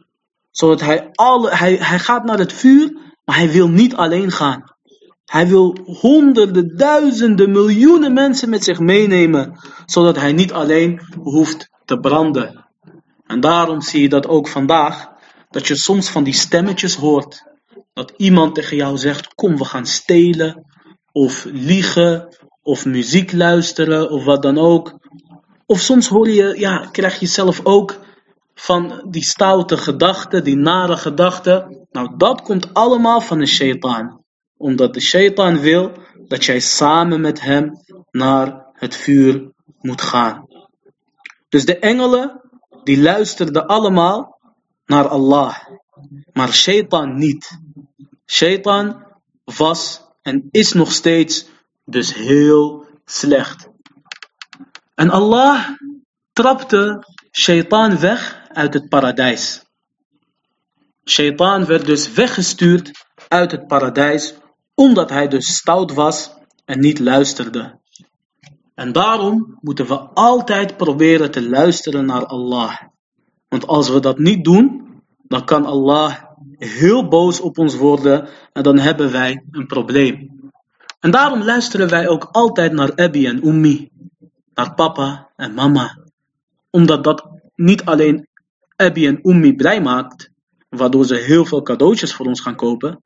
Zodat 0.51 0.81
hij 0.81 1.09
alle, 1.11 1.55
hij, 1.55 1.75
hij 1.75 1.99
gaat 1.99 2.23
naar 2.23 2.37
het 2.37 2.53
vuur, 2.53 2.97
maar 3.25 3.35
hij 3.35 3.51
wil 3.51 3.69
niet 3.69 3.95
alleen 3.95 4.31
gaan. 4.31 4.63
Hij 5.25 5.47
wil 5.47 5.77
honderden, 5.83 6.77
duizenden, 6.77 7.51
miljoenen 7.51 8.13
mensen 8.13 8.49
met 8.49 8.63
zich 8.63 8.79
meenemen, 8.79 9.59
zodat 9.85 10.15
hij 10.15 10.33
niet 10.33 10.53
alleen 10.53 11.01
hoeft 11.19 11.69
te 11.85 11.99
branden. 11.99 12.65
En 13.25 13.39
daarom 13.39 13.81
zie 13.81 14.01
je 14.01 14.09
dat 14.09 14.27
ook 14.27 14.47
vandaag, 14.47 15.09
dat 15.49 15.67
je 15.67 15.75
soms 15.75 16.09
van 16.09 16.23
die 16.23 16.33
stemmetjes 16.33 16.95
hoort. 16.95 17.43
Dat 17.93 18.13
iemand 18.17 18.55
tegen 18.55 18.77
jou 18.77 18.97
zegt, 18.97 19.33
kom 19.33 19.57
we 19.57 19.65
gaan 19.65 19.85
stelen, 19.85 20.65
of 21.11 21.45
liegen, 21.51 22.35
of 22.61 22.85
muziek 22.85 23.31
luisteren, 23.31 24.09
of 24.09 24.23
wat 24.23 24.41
dan 24.41 24.57
ook. 24.57 24.99
Of 25.65 25.79
soms 25.79 26.07
hoor 26.07 26.29
je, 26.29 26.59
ja, 26.59 26.87
krijg 26.91 27.19
je 27.19 27.25
zelf 27.25 27.59
ook 27.63 27.99
van 28.53 29.07
die 29.09 29.23
stoute 29.23 29.77
gedachten, 29.77 30.43
die 30.43 30.57
nare 30.57 30.97
gedachten. 30.97 31.87
Nou, 31.91 32.17
dat 32.17 32.41
komt 32.41 32.73
allemaal 32.73 33.21
van 33.21 33.39
de 33.39 33.45
shaitaan. 33.45 34.23
Omdat 34.57 34.93
de 34.93 35.01
shaitaan 35.01 35.59
wil 35.59 35.91
dat 36.27 36.45
jij 36.45 36.59
samen 36.59 37.21
met 37.21 37.41
hem 37.41 37.71
naar 38.11 38.65
het 38.73 38.95
vuur 38.95 39.51
moet 39.79 40.01
gaan. 40.01 40.47
Dus 41.49 41.65
de 41.65 41.79
engelen 41.79 42.41
die 42.83 43.01
luisterden 43.01 43.67
allemaal 43.67 44.39
naar 44.85 45.07
Allah. 45.07 45.55
Maar 46.33 46.53
shaitan 46.53 47.17
niet. 47.17 47.59
Shaitan 48.25 49.03
was 49.43 50.01
en 50.21 50.47
is 50.51 50.73
nog 50.73 50.91
steeds 50.91 51.45
dus 51.85 52.13
heel 52.13 52.85
slecht. 53.05 53.69
En 54.95 55.09
Allah 55.09 55.67
trapte 56.33 57.05
shaitan 57.31 57.99
weg 57.99 58.47
uit 58.47 58.73
het 58.73 58.89
paradijs. 58.89 59.65
Shaitan 61.05 61.65
werd 61.65 61.85
dus 61.85 62.11
weggestuurd 62.11 62.91
uit 63.27 63.51
het 63.51 63.67
paradijs 63.67 64.33
omdat 64.73 65.09
hij 65.09 65.27
dus 65.27 65.55
stout 65.55 65.93
was 65.93 66.33
en 66.65 66.79
niet 66.79 66.99
luisterde. 66.99 67.79
En 68.75 68.91
daarom 68.91 69.57
moeten 69.61 69.87
we 69.87 69.99
altijd 69.99 70.77
proberen 70.77 71.31
te 71.31 71.49
luisteren 71.49 72.05
naar 72.05 72.25
Allah. 72.25 72.81
Want 73.47 73.67
als 73.67 73.89
we 73.89 73.99
dat 73.99 74.17
niet 74.17 74.43
doen, 74.43 74.85
dan 75.23 75.45
kan 75.45 75.65
Allah 75.65 76.23
heel 76.57 77.07
boos 77.07 77.39
op 77.39 77.57
ons 77.57 77.75
worden 77.75 78.27
en 78.53 78.63
dan 78.63 78.79
hebben 78.79 79.11
wij 79.11 79.45
een 79.51 79.67
probleem. 79.67 80.40
En 81.01 81.11
daarom 81.11 81.43
luisteren 81.43 81.89
wij 81.89 82.07
ook 82.07 82.27
altijd 82.31 82.71
naar 82.71 82.95
Abi 82.95 83.27
en 83.27 83.47
Ummi, 83.47 83.89
naar 84.53 84.73
papa 84.73 85.29
en 85.35 85.53
mama. 85.53 85.97
Omdat 86.69 87.03
dat 87.03 87.27
niet 87.55 87.85
alleen 87.85 88.27
Abi 88.75 89.07
en 89.07 89.19
Ummi 89.29 89.55
blij 89.55 89.81
maakt, 89.81 90.29
waardoor 90.69 91.05
ze 91.05 91.15
heel 91.15 91.45
veel 91.45 91.61
cadeautjes 91.61 92.13
voor 92.13 92.25
ons 92.25 92.41
gaan 92.41 92.55
kopen, 92.55 93.01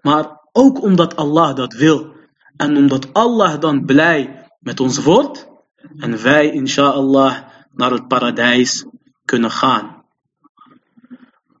maar 0.00 0.40
ook 0.52 0.82
omdat 0.82 1.16
Allah 1.16 1.56
dat 1.56 1.72
wil. 1.72 2.12
En 2.56 2.76
omdat 2.76 3.12
Allah 3.12 3.60
dan 3.60 3.84
blij 3.84 4.48
met 4.60 4.80
ons 4.80 4.98
wordt 4.98 5.48
en 5.96 6.22
wij 6.22 6.50
inshallah 6.50 7.48
naar 7.72 7.90
het 7.90 8.08
paradijs 8.08 8.86
kunnen 9.24 9.50
gaan. 9.50 10.04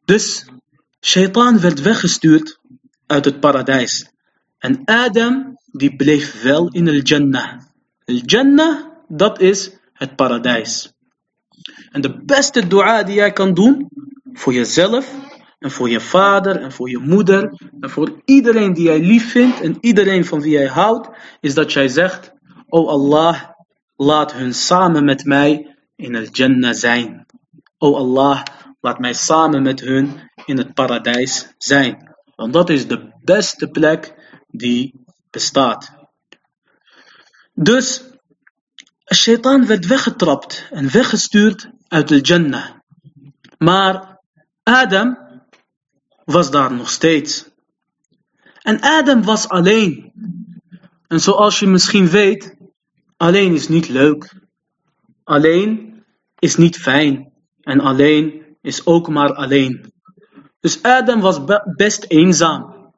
Dus 0.04 0.46
Shaitan 1.00 1.60
werd 1.60 1.80
weggestuurd 1.80 2.58
uit 3.06 3.24
het 3.24 3.40
paradijs. 3.40 4.10
En 4.58 4.84
Adam 4.84 5.58
die 5.72 5.96
bleef 5.96 6.42
wel 6.42 6.68
in 6.68 6.88
el 6.88 7.00
Jannah. 7.02 7.60
El 8.04 8.20
Jannah, 8.24 8.84
dat 9.08 9.40
is 9.40 9.70
het 9.92 10.16
paradijs. 10.16 10.92
En 11.90 12.00
de 12.00 12.24
beste 12.24 12.66
dua 12.66 13.02
die 13.02 13.14
jij 13.14 13.32
kan 13.32 13.54
doen 13.54 13.88
voor 14.32 14.52
jezelf 14.52 15.14
en 15.58 15.70
voor 15.70 15.90
je 15.90 16.00
vader 16.00 16.56
en 16.56 16.72
voor 16.72 16.90
je 16.90 16.98
moeder 16.98 17.52
en 17.80 17.90
voor 17.90 18.22
iedereen 18.24 18.72
die 18.72 18.84
jij 18.84 19.00
lief 19.00 19.30
vindt 19.30 19.60
en 19.60 19.76
iedereen 19.80 20.24
van 20.24 20.40
wie 20.40 20.52
jij 20.52 20.66
houdt, 20.66 21.08
is 21.40 21.54
dat 21.54 21.72
jij 21.72 21.88
zegt, 21.88 22.32
O 22.68 22.86
Allah, 22.86 23.42
laat 23.96 24.32
hun 24.32 24.54
samen 24.54 25.04
met 25.04 25.24
mij 25.24 25.76
in 25.96 26.14
el 26.14 26.24
Jannah 26.24 26.74
zijn. 26.74 27.26
O 27.78 27.94
Allah, 27.94 28.42
laat 28.80 28.98
mij 28.98 29.12
samen 29.12 29.62
met 29.62 29.80
hun 29.80 30.30
in 30.44 30.58
het 30.58 30.74
paradijs 30.74 31.54
zijn. 31.58 32.14
Want 32.36 32.52
dat 32.52 32.70
is 32.70 32.86
de 32.86 33.12
beste 33.24 33.68
plek 33.68 34.14
die 34.48 34.94
bestaat. 35.30 35.92
Dus 37.54 38.04
Shaitan 39.14 39.66
werd 39.66 39.86
weggetrapt 39.86 40.66
en 40.70 40.92
weggestuurd 40.92 41.70
uit 41.88 42.08
de 42.08 42.20
Jannah. 42.20 42.70
Maar 43.58 44.20
Adam 44.62 45.18
was 46.24 46.50
daar 46.50 46.72
nog 46.72 46.90
steeds. 46.90 47.48
En 48.62 48.80
Adam 48.80 49.22
was 49.22 49.48
alleen. 49.48 50.12
En 51.06 51.20
zoals 51.20 51.58
je 51.58 51.66
misschien 51.66 52.08
weet, 52.08 52.56
alleen 53.16 53.54
is 53.54 53.68
niet 53.68 53.88
leuk. 53.88 54.34
Alleen 55.24 56.04
is 56.38 56.56
niet 56.56 56.76
fijn. 56.76 57.32
En 57.60 57.80
alleen 57.80 58.56
is 58.60 58.86
ook 58.86 59.08
maar 59.08 59.34
alleen. 59.34 59.92
Dus 60.60 60.82
Adam 60.82 61.20
was 61.20 61.40
best 61.76 62.04
eenzaam. 62.04 62.92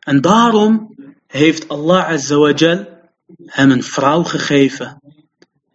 En 0.00 0.20
daarom 0.20 0.89
heeft 1.30 1.68
Allah 1.68 2.08
Azawajal 2.08 2.86
hem 3.44 3.70
een 3.70 3.82
vrouw 3.82 4.22
gegeven. 4.22 5.00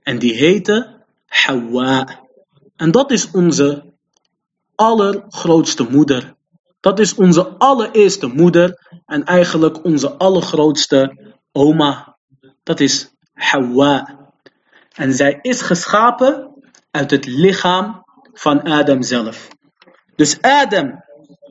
En 0.03 0.19
die 0.19 0.33
heette 0.33 1.03
Hawa. 1.25 2.19
En 2.75 2.91
dat 2.91 3.11
is 3.11 3.31
onze 3.31 3.93
allergrootste 4.75 5.87
moeder. 5.89 6.35
Dat 6.79 6.99
is 6.99 7.15
onze 7.15 7.47
allereerste 7.47 8.27
moeder 8.27 8.99
en 9.05 9.23
eigenlijk 9.23 9.83
onze 9.83 10.11
allergrootste 10.11 11.33
oma. 11.51 12.17
Dat 12.63 12.79
is 12.79 13.09
Hawa. 13.33 14.19
En 14.93 15.13
zij 15.13 15.39
is 15.41 15.61
geschapen 15.61 16.53
uit 16.91 17.11
het 17.11 17.25
lichaam 17.25 18.03
van 18.33 18.61
Adam 18.61 19.01
zelf. 19.01 19.47
Dus 20.15 20.41
Adam 20.41 21.03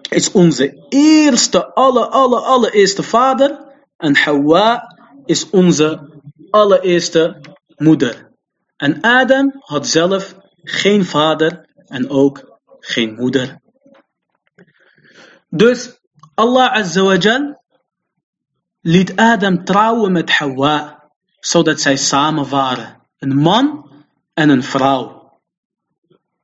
is 0.08 0.32
onze 0.32 0.86
eerste, 0.88 1.74
alle, 1.74 2.06
alle, 2.08 2.40
allereerste 2.40 3.02
vader. 3.02 3.63
En 3.96 4.16
Hawa 4.16 4.96
is 5.24 5.50
onze 5.50 6.20
allereerste 6.50 7.40
moeder. 7.76 8.30
En 8.76 9.00
Adam 9.00 9.52
had 9.58 9.86
zelf 9.86 10.36
geen 10.62 11.04
vader 11.04 11.68
en 11.86 12.10
ook 12.10 12.58
geen 12.80 13.14
moeder. 13.14 13.60
Dus 15.48 16.00
Allah 16.34 16.72
Azawajal 16.72 17.62
liet 18.80 19.16
Adam 19.16 19.64
trouwen 19.64 20.12
met 20.12 20.30
Hawa, 20.30 21.02
zodat 21.40 21.80
zij 21.80 21.96
samen 21.96 22.48
waren. 22.48 23.02
Een 23.18 23.36
man 23.36 23.92
en 24.34 24.48
een 24.48 24.62
vrouw. 24.62 25.32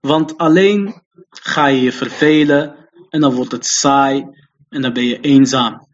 Want 0.01 0.39
alleen 0.39 1.03
ga 1.31 1.67
je 1.67 1.81
je 1.81 1.93
vervelen 1.93 2.89
en 3.09 3.21
dan 3.21 3.35
wordt 3.35 3.53
het 3.53 3.67
saai 3.67 4.27
en 4.69 4.83
dan 4.83 4.93
ben 4.93 5.05
je 5.05 5.21
eenzaam. 5.21 5.89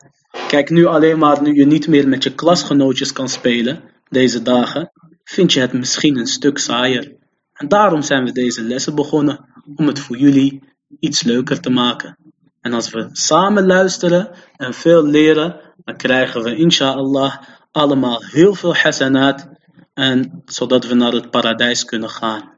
Kijk 0.46 0.70
nu 0.70 0.86
alleen 0.86 1.18
maar 1.18 1.42
nu 1.42 1.54
je 1.54 1.66
niet 1.66 1.88
meer 1.88 2.08
met 2.08 2.22
je 2.22 2.34
klasgenootjes 2.34 3.12
kan 3.12 3.28
spelen 3.28 3.82
deze 4.08 4.42
dagen, 4.42 4.92
vind 5.24 5.52
je 5.52 5.60
het 5.60 5.72
misschien 5.72 6.18
een 6.18 6.26
stuk 6.26 6.58
saaier. 6.58 7.16
En 7.52 7.68
daarom 7.68 8.02
zijn 8.02 8.24
we 8.24 8.32
deze 8.32 8.62
lessen 8.62 8.94
begonnen 8.94 9.44
om 9.76 9.86
het 9.86 9.98
voor 9.98 10.16
jullie 10.16 10.62
iets 11.00 11.22
leuker 11.22 11.60
te 11.60 11.70
maken. 11.70 12.16
En 12.60 12.72
als 12.72 12.90
we 12.90 13.08
samen 13.12 13.66
luisteren 13.66 14.30
en 14.56 14.74
veel 14.74 15.04
leren, 15.04 15.60
dan 15.84 15.96
krijgen 15.96 16.42
we 16.42 16.56
inshallah 16.56 17.36
allemaal 17.72 18.22
heel 18.22 18.54
veel 18.54 18.76
hasanat. 18.76 19.48
En 19.94 20.42
zodat 20.44 20.86
we 20.86 20.94
naar 20.94 21.12
het 21.12 21.30
paradijs 21.30 21.84
kunnen 21.84 22.10
gaan. 22.10 22.52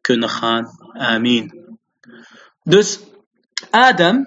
Kunnen 0.00 0.28
gaan. 0.28 0.68
Amin. 0.92 1.76
Dus 2.62 3.00
Adam, 3.70 4.26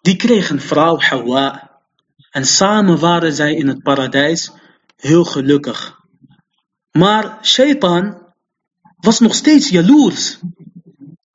die 0.00 0.16
kreeg 0.16 0.50
een 0.50 0.60
vrouw 0.60 1.00
Hawa. 1.00 1.65
En 2.36 2.44
samen 2.44 2.98
waren 2.98 3.32
zij 3.32 3.54
in 3.54 3.68
het 3.68 3.82
paradijs 3.82 4.52
heel 4.96 5.24
gelukkig. 5.24 6.00
Maar 6.92 7.38
Shaitan 7.42 8.18
was 8.96 9.20
nog 9.20 9.34
steeds 9.34 9.68
jaloers. 9.68 10.38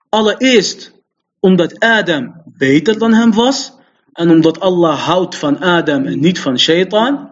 Allereerst 0.10 0.92
omdat 1.40 1.80
Adam 1.80 2.44
beter 2.46 3.00
dan 3.00 3.14
hem 3.14 3.34
was. 3.34 3.74
En 4.14 4.30
omdat 4.30 4.60
Allah 4.60 5.00
houdt 5.00 5.36
van 5.36 5.60
Adam 5.60 6.06
en 6.06 6.20
niet 6.20 6.40
van 6.40 6.60
Shaitan. 6.60 7.30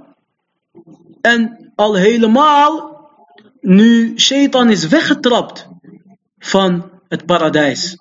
En 1.21 1.71
al 1.75 1.95
helemaal 1.95 2.99
nu 3.61 4.19
Shaitan 4.19 4.69
is 4.69 4.87
weggetrapt 4.87 5.67
van 6.37 6.91
het 7.07 7.25
paradijs. 7.25 7.97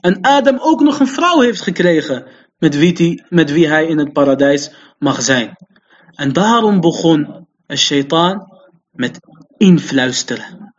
En 0.00 0.20
Adam 0.20 0.58
ook 0.60 0.80
nog 0.80 1.00
een 1.00 1.08
vrouw 1.08 1.40
heeft 1.40 1.60
gekregen 1.60 2.26
met 2.58 3.50
wie, 3.50 3.68
hij 3.68 3.86
in 3.86 3.98
het 3.98 4.12
paradijs 4.12 4.74
mag 4.98 5.22
zijn. 5.22 5.56
En 6.10 6.32
daarom 6.32 6.80
begon 6.80 7.46
een 7.66 7.78
shaitaan 7.78 8.48
met 8.90 9.18
influisteren. 9.56 10.74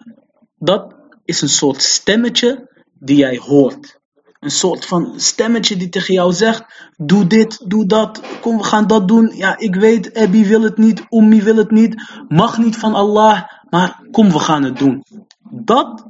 Dat 0.58 0.96
is 1.26 1.42
een 1.42 1.50
soort 1.50 1.82
stemmetje 1.82 2.70
die 3.00 3.18
jij 3.18 3.38
hoort. 3.38 4.00
Een 4.40 4.52
soort 4.52 4.86
van 4.86 5.14
stemmetje 5.20 5.78
die 5.78 5.90
tegen 5.90 6.14
jou 6.14 6.34
zegt: 6.34 6.64
Doe 6.98 7.28
dit, 7.28 7.70
doe 7.70 7.86
dat, 7.86 8.22
kom 8.42 8.58
we 8.58 8.64
gaan 8.64 8.88
dat 8.88 9.08
doen. 9.08 9.32
Ja, 9.36 9.58
ik 9.58 9.76
weet, 9.76 10.14
Abby 10.14 10.46
wil 10.46 10.62
het 10.62 10.78
niet, 10.78 11.06
Ummi 11.10 11.42
wil 11.42 11.56
het 11.56 11.72
niet, 11.72 12.02
mag 12.28 12.58
niet 12.58 12.78
van 12.78 12.94
Allah, 12.94 13.44
maar 13.70 14.08
kom 14.12 14.32
we 14.32 14.40
gaan 14.40 14.64
het 14.64 14.78
doen. 14.78 15.04
Dat 15.50 16.06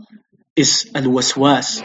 is 0.54 0.89
al-waswas. 0.91 1.84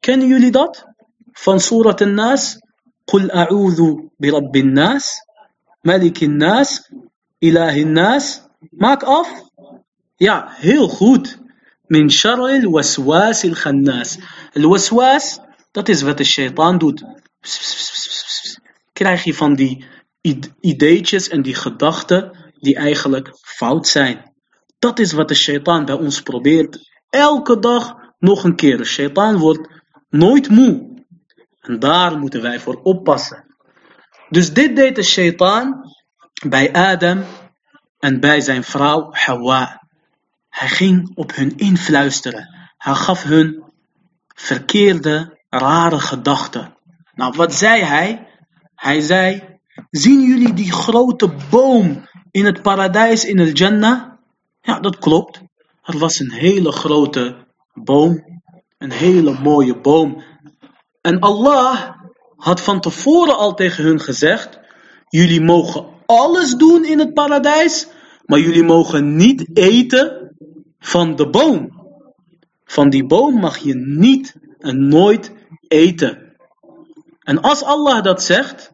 Kennen 0.00 0.28
jullie 0.28 0.50
dat? 0.50 0.86
Van 1.32 1.60
Surat 1.60 2.00
al-Nas. 2.00 2.61
قل 3.07 3.31
أعوذ 3.31 3.81
برب 4.19 4.55
الناس 4.55 5.15
ملك 5.85 6.23
الناس 6.23 6.91
إله 7.43 7.81
الناس 7.81 8.47
Maak 8.71 9.03
af. 9.03 9.27
Ja, 10.15 10.49
heel 10.57 10.87
goed. 10.87 11.39
Min 11.87 12.09
sharril 12.09 12.69
waswasil 12.69 13.55
khannas. 13.55 14.17
El 14.53 14.67
waswas, 14.67 15.39
dat 15.71 15.89
is 15.89 16.01
wat 16.01 16.17
de 16.17 16.23
shaitaan 16.23 16.77
doet. 16.77 17.03
Krijg 18.93 19.23
je 19.23 19.33
van 19.33 19.55
die 19.55 19.85
ideetjes 20.59 21.27
en 21.29 21.41
die 21.41 21.55
gedachten 21.55 22.51
die 22.59 22.75
eigenlijk 22.75 23.29
fout 23.41 23.87
zijn. 23.87 24.33
Dat 24.79 24.99
is 24.99 25.11
wat 25.11 25.27
de 25.27 25.35
shaitaan 25.35 25.85
bij 25.85 25.95
ons 25.95 26.21
probeert 26.21 26.79
elke 27.09 27.59
dag 27.59 27.95
nog 28.19 28.43
een 28.43 28.55
keer. 28.55 28.77
De 28.77 28.85
shaitaan 28.85 29.37
wordt 29.37 29.69
nooit 30.09 30.49
moe. 30.49 30.90
En 31.62 31.78
daar 31.78 32.18
moeten 32.18 32.42
wij 32.42 32.60
voor 32.60 32.80
oppassen. 32.82 33.44
Dus 34.28 34.52
dit 34.52 34.76
deed 34.76 34.96
de 34.96 35.02
shaitaan 35.02 35.82
bij 36.48 36.72
Adam 36.72 37.24
en 37.98 38.20
bij 38.20 38.40
zijn 38.40 38.64
vrouw 38.64 39.08
Hawa. 39.10 39.82
Hij 40.48 40.68
ging 40.68 41.12
op 41.14 41.34
hun 41.34 41.56
influisteren. 41.56 42.72
Hij 42.76 42.94
gaf 42.94 43.22
hun 43.22 43.62
verkeerde, 44.34 45.38
rare 45.48 46.00
gedachten. 46.00 46.76
Nou, 47.14 47.34
wat 47.36 47.54
zei 47.54 47.82
hij? 47.82 48.26
Hij 48.74 49.00
zei, 49.00 49.42
zien 49.90 50.20
jullie 50.20 50.54
die 50.54 50.72
grote 50.72 51.34
boom 51.50 52.08
in 52.30 52.44
het 52.44 52.62
paradijs 52.62 53.24
in 53.24 53.38
el 53.38 53.46
Jannah? 53.46 54.12
Ja, 54.60 54.80
dat 54.80 54.98
klopt. 54.98 55.40
Er 55.82 55.98
was 55.98 56.18
een 56.18 56.32
hele 56.32 56.72
grote 56.72 57.46
boom. 57.74 58.40
Een 58.78 58.92
hele 58.92 59.38
mooie 59.40 59.80
boom. 59.80 60.22
En 61.02 61.18
Allah 61.18 61.90
had 62.36 62.60
van 62.60 62.80
tevoren 62.80 63.36
al 63.36 63.54
tegen 63.54 63.84
hun 63.84 64.00
gezegd, 64.00 64.58
jullie 65.08 65.40
mogen 65.40 65.86
alles 66.06 66.54
doen 66.54 66.84
in 66.84 66.98
het 66.98 67.14
paradijs, 67.14 67.86
maar 68.24 68.38
jullie 68.38 68.62
mogen 68.62 69.16
niet 69.16 69.58
eten 69.58 70.36
van 70.78 71.16
de 71.16 71.30
boom. 71.30 71.80
Van 72.64 72.90
die 72.90 73.06
boom 73.06 73.40
mag 73.40 73.58
je 73.58 73.74
niet 73.74 74.34
en 74.58 74.88
nooit 74.88 75.32
eten. 75.68 76.36
En 77.20 77.40
als 77.40 77.62
Allah 77.64 78.02
dat 78.02 78.22
zegt, 78.22 78.72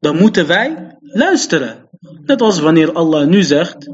dan 0.00 0.16
moeten 0.16 0.46
wij 0.46 0.96
luisteren. 1.00 1.88
Net 2.26 2.40
als 2.40 2.60
wanneer 2.60 2.92
Allah 2.92 3.26
nu 3.26 3.42
zegt 3.42 3.88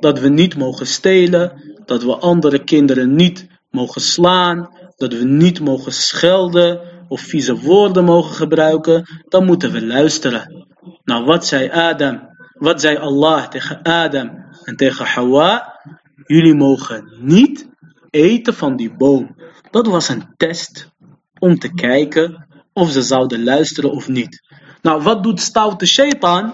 dat 0.00 0.20
we 0.20 0.28
niet 0.28 0.56
mogen 0.56 0.86
stelen, 0.86 1.74
dat 1.84 2.02
we 2.02 2.16
andere 2.16 2.64
kinderen 2.64 3.14
niet 3.14 3.46
mogen 3.70 4.00
slaan, 4.00 4.70
dat 4.96 5.12
we 5.12 5.24
niet 5.24 5.60
mogen 5.60 5.92
schelden 5.92 6.95
of 7.08 7.20
vieze 7.20 7.60
woorden 7.60 8.04
mogen 8.04 8.34
gebruiken, 8.34 9.06
dan 9.28 9.44
moeten 9.44 9.72
we 9.72 9.86
luisteren. 9.86 10.66
Nou, 11.04 11.24
wat 11.24 11.46
zei 11.46 11.70
Adam? 11.70 12.20
Wat 12.52 12.80
zei 12.80 12.96
Allah 12.96 13.48
tegen 13.48 13.82
Adam 13.82 14.44
en 14.64 14.76
tegen 14.76 15.06
Hawa? 15.06 15.80
Jullie 16.26 16.54
mogen 16.54 17.16
niet 17.20 17.68
eten 18.10 18.54
van 18.54 18.76
die 18.76 18.96
boom. 18.96 19.36
Dat 19.70 19.86
was 19.86 20.08
een 20.08 20.34
test 20.36 20.90
om 21.38 21.58
te 21.58 21.74
kijken 21.74 22.46
of 22.72 22.90
ze 22.90 23.02
zouden 23.02 23.44
luisteren 23.44 23.90
of 23.90 24.08
niet. 24.08 24.42
Nou, 24.82 25.02
wat 25.02 25.22
doet 25.22 25.40
stoute 25.40 25.86
shaitan? 25.86 26.52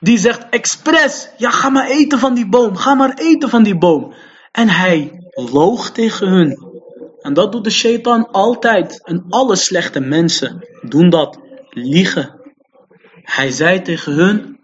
Die 0.00 0.18
zegt 0.18 0.48
expres, 0.48 1.28
ja 1.36 1.50
ga 1.50 1.68
maar 1.68 1.86
eten 1.86 2.18
van 2.18 2.34
die 2.34 2.48
boom, 2.48 2.76
ga 2.76 2.94
maar 2.94 3.14
eten 3.14 3.48
van 3.48 3.62
die 3.62 3.78
boom. 3.78 4.14
En 4.52 4.68
hij 4.68 5.12
loog 5.52 5.90
tegen 5.90 6.28
hun. 6.28 6.71
En 7.22 7.34
dat 7.34 7.52
doet 7.52 7.64
de 7.64 7.70
shaitan 7.70 8.30
altijd. 8.30 9.04
En 9.04 9.24
alle 9.28 9.56
slechte 9.56 10.00
mensen 10.00 10.68
doen 10.82 11.10
dat, 11.10 11.38
liegen. 11.70 12.40
Hij 13.22 13.50
zei 13.50 13.82
tegen 13.82 14.12
hun, 14.12 14.60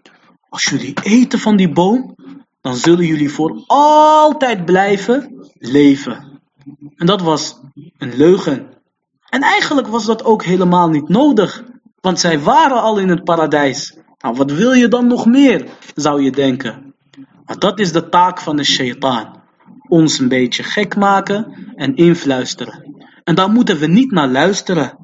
als 0.48 0.64
jullie 0.64 0.98
eten 1.02 1.38
van 1.38 1.56
die 1.56 1.72
boom, 1.72 2.16
dan 2.60 2.76
zullen 2.76 3.06
jullie 3.06 3.30
voor 3.30 3.64
altijd 3.66 4.64
blijven 4.64 5.48
leven. 5.58 6.40
En 6.96 7.06
dat 7.06 7.20
was 7.22 7.60
een 7.98 8.16
leugen. 8.16 8.68
En 9.28 9.42
eigenlijk 9.42 9.86
was 9.86 10.04
dat 10.04 10.24
ook 10.24 10.44
helemaal 10.44 10.88
niet 10.88 11.08
nodig, 11.08 11.64
want 12.00 12.20
zij 12.20 12.40
waren 12.40 12.82
al 12.82 12.98
in 12.98 13.08
het 13.08 13.24
paradijs. 13.24 13.96
Nou, 14.18 14.34
wat 14.36 14.50
wil 14.50 14.72
je 14.72 14.88
dan 14.88 15.06
nog 15.06 15.26
meer, 15.26 15.66
zou 15.94 16.22
je 16.22 16.30
denken. 16.30 16.94
Maar 17.44 17.58
dat 17.58 17.78
is 17.78 17.92
de 17.92 18.08
taak 18.08 18.40
van 18.40 18.56
de 18.56 18.64
shaitaan. 18.64 19.37
Ons 19.88 20.18
een 20.18 20.28
beetje 20.28 20.62
gek 20.62 20.96
maken 20.96 21.72
en 21.74 21.96
influisteren. 21.96 22.96
En 23.24 23.34
daar 23.34 23.50
moeten 23.50 23.78
we 23.78 23.86
niet 23.86 24.10
naar 24.10 24.28
luisteren. 24.28 24.98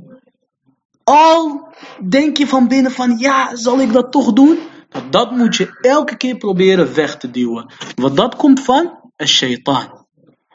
Al 1.04 1.68
denk 2.08 2.36
je 2.36 2.46
van 2.46 2.68
binnen 2.68 2.92
van 2.92 3.18
ja, 3.18 3.56
zal 3.56 3.80
ik 3.80 3.92
dat 3.92 4.12
toch 4.12 4.32
doen? 4.32 4.58
Nou, 4.90 5.10
dat 5.10 5.30
moet 5.30 5.56
je 5.56 5.78
elke 5.80 6.16
keer 6.16 6.36
proberen 6.36 6.94
weg 6.94 7.16
te 7.16 7.30
duwen. 7.30 7.72
Want 7.94 8.16
dat 8.16 8.36
komt 8.36 8.60
van 8.60 8.98
een 9.16 9.28
shaitaan. 9.28 10.06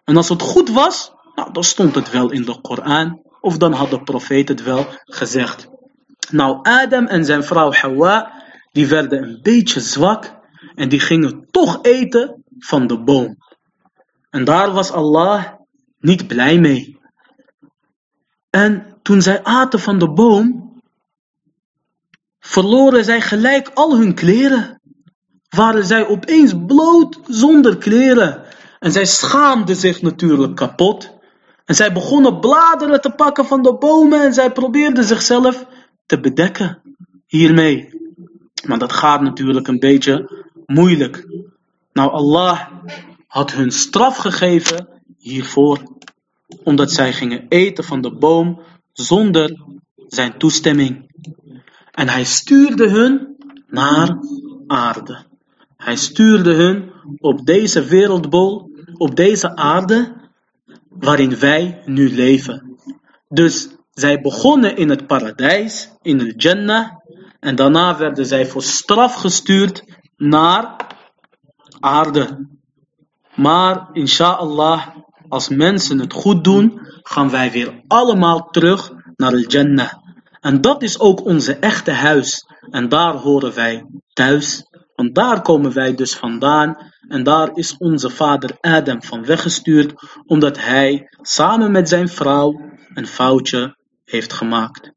En 0.03 0.17
als 0.17 0.29
het 0.29 0.41
goed 0.41 0.69
was, 0.69 1.11
nou, 1.35 1.51
dan 1.51 1.63
stond 1.63 1.95
het 1.95 2.11
wel 2.11 2.31
in 2.31 2.41
de 2.41 2.61
Koran. 2.61 3.21
Of 3.41 3.57
dan 3.57 3.73
had 3.73 3.89
de 3.89 4.03
profeet 4.03 4.47
het 4.47 4.63
wel 4.63 4.85
gezegd. 5.03 5.67
Nou, 6.31 6.59
Adam 6.61 7.05
en 7.05 7.25
zijn 7.25 7.43
vrouw 7.43 7.71
Hawa, 7.71 8.31
die 8.71 8.87
werden 8.87 9.23
een 9.23 9.39
beetje 9.41 9.79
zwak. 9.79 10.37
En 10.75 10.89
die 10.89 10.99
gingen 10.99 11.47
toch 11.51 11.79
eten 11.81 12.43
van 12.59 12.87
de 12.87 13.03
boom. 13.03 13.37
En 14.29 14.43
daar 14.43 14.71
was 14.71 14.91
Allah 14.91 15.45
niet 15.99 16.27
blij 16.27 16.59
mee. 16.59 16.97
En 18.49 18.97
toen 19.01 19.21
zij 19.21 19.43
aten 19.43 19.79
van 19.79 19.99
de 19.99 20.09
boom, 20.09 20.73
verloren 22.39 23.03
zij 23.03 23.21
gelijk 23.21 23.71
al 23.73 23.97
hun 23.97 24.13
kleren. 24.13 24.81
Waren 25.49 25.85
zij 25.85 26.07
opeens 26.07 26.53
bloot 26.67 27.19
zonder 27.27 27.77
kleren. 27.77 28.43
En 28.79 28.91
zij 28.91 29.05
schaamden 29.05 29.75
zich 29.75 30.01
natuurlijk 30.01 30.55
kapot. 30.55 31.17
En 31.65 31.75
zij 31.75 31.93
begonnen 31.93 32.39
bladeren 32.39 33.01
te 33.01 33.11
pakken 33.11 33.45
van 33.45 33.61
de 33.61 33.77
bomen 33.77 34.21
en 34.21 34.33
zij 34.33 34.51
probeerden 34.51 35.03
zichzelf 35.03 35.65
te 36.05 36.19
bedekken 36.19 36.81
hiermee. 37.25 37.89
Maar 38.67 38.79
dat 38.79 38.93
gaat 38.93 39.21
natuurlijk 39.21 39.67
een 39.67 39.79
beetje 39.79 40.45
moeilijk. 40.65 41.27
Nou, 41.93 42.11
Allah 42.11 42.67
had 43.29 43.51
hun 43.51 43.71
straf 43.71 44.17
gegeven 44.17 44.87
hiervoor, 45.17 45.83
omdat 46.63 46.91
zij 46.91 47.13
gingen 47.13 47.45
eten 47.49 47.83
van 47.83 48.01
de 48.01 48.11
boom 48.11 48.61
zonder 48.91 49.61
zijn 50.07 50.37
toestemming. 50.37 51.11
En 51.91 52.09
hij 52.09 52.23
stuurde 52.23 52.89
hun 52.89 53.35
naar 53.67 54.19
aarde. 54.67 55.25
Hij 55.77 55.95
stuurde 55.95 56.53
hun 56.53 56.91
op 57.17 57.45
deze 57.45 57.83
wereldbol, 57.85 58.71
op 58.93 59.15
deze 59.15 59.55
aarde, 59.55 60.15
waarin 60.89 61.39
wij 61.39 61.81
nu 61.85 62.15
leven. 62.15 62.77
Dus 63.27 63.69
zij 63.91 64.21
begonnen 64.21 64.77
in 64.77 64.89
het 64.89 65.07
paradijs, 65.07 65.89
in 66.01 66.17
de 66.17 66.33
Jannah, 66.37 66.89
en 67.39 67.55
daarna 67.55 67.97
werden 67.97 68.25
zij 68.25 68.45
voor 68.45 68.63
straf 68.63 69.13
gestuurd 69.13 69.83
naar 70.17 70.75
aarde. 71.79 72.47
Maar 73.39 73.89
inshallah, 73.91 74.87
als 75.27 75.49
mensen 75.49 75.99
het 75.99 76.13
goed 76.13 76.43
doen, 76.43 76.79
gaan 77.01 77.29
wij 77.29 77.51
weer 77.51 77.83
allemaal 77.87 78.49
terug 78.49 78.91
naar 79.15 79.31
de 79.31 79.47
Jannah. 79.47 79.93
En 80.39 80.61
dat 80.61 80.83
is 80.83 80.99
ook 80.99 81.25
onze 81.25 81.55
echte 81.55 81.91
huis. 81.91 82.45
En 82.69 82.89
daar 82.89 83.13
horen 83.13 83.55
wij 83.55 83.85
thuis. 84.13 84.65
Want 84.95 85.15
daar 85.15 85.41
komen 85.41 85.73
wij 85.73 85.95
dus 85.95 86.15
vandaan. 86.15 86.77
En 87.07 87.23
daar 87.23 87.49
is 87.53 87.77
onze 87.77 88.09
vader 88.09 88.57
Adam 88.59 89.03
van 89.03 89.25
weggestuurd. 89.25 89.93
Omdat 90.25 90.57
hij 90.57 91.17
samen 91.21 91.71
met 91.71 91.89
zijn 91.89 92.09
vrouw 92.09 92.61
een 92.93 93.07
foutje 93.07 93.77
heeft 94.05 94.33
gemaakt. 94.33 94.91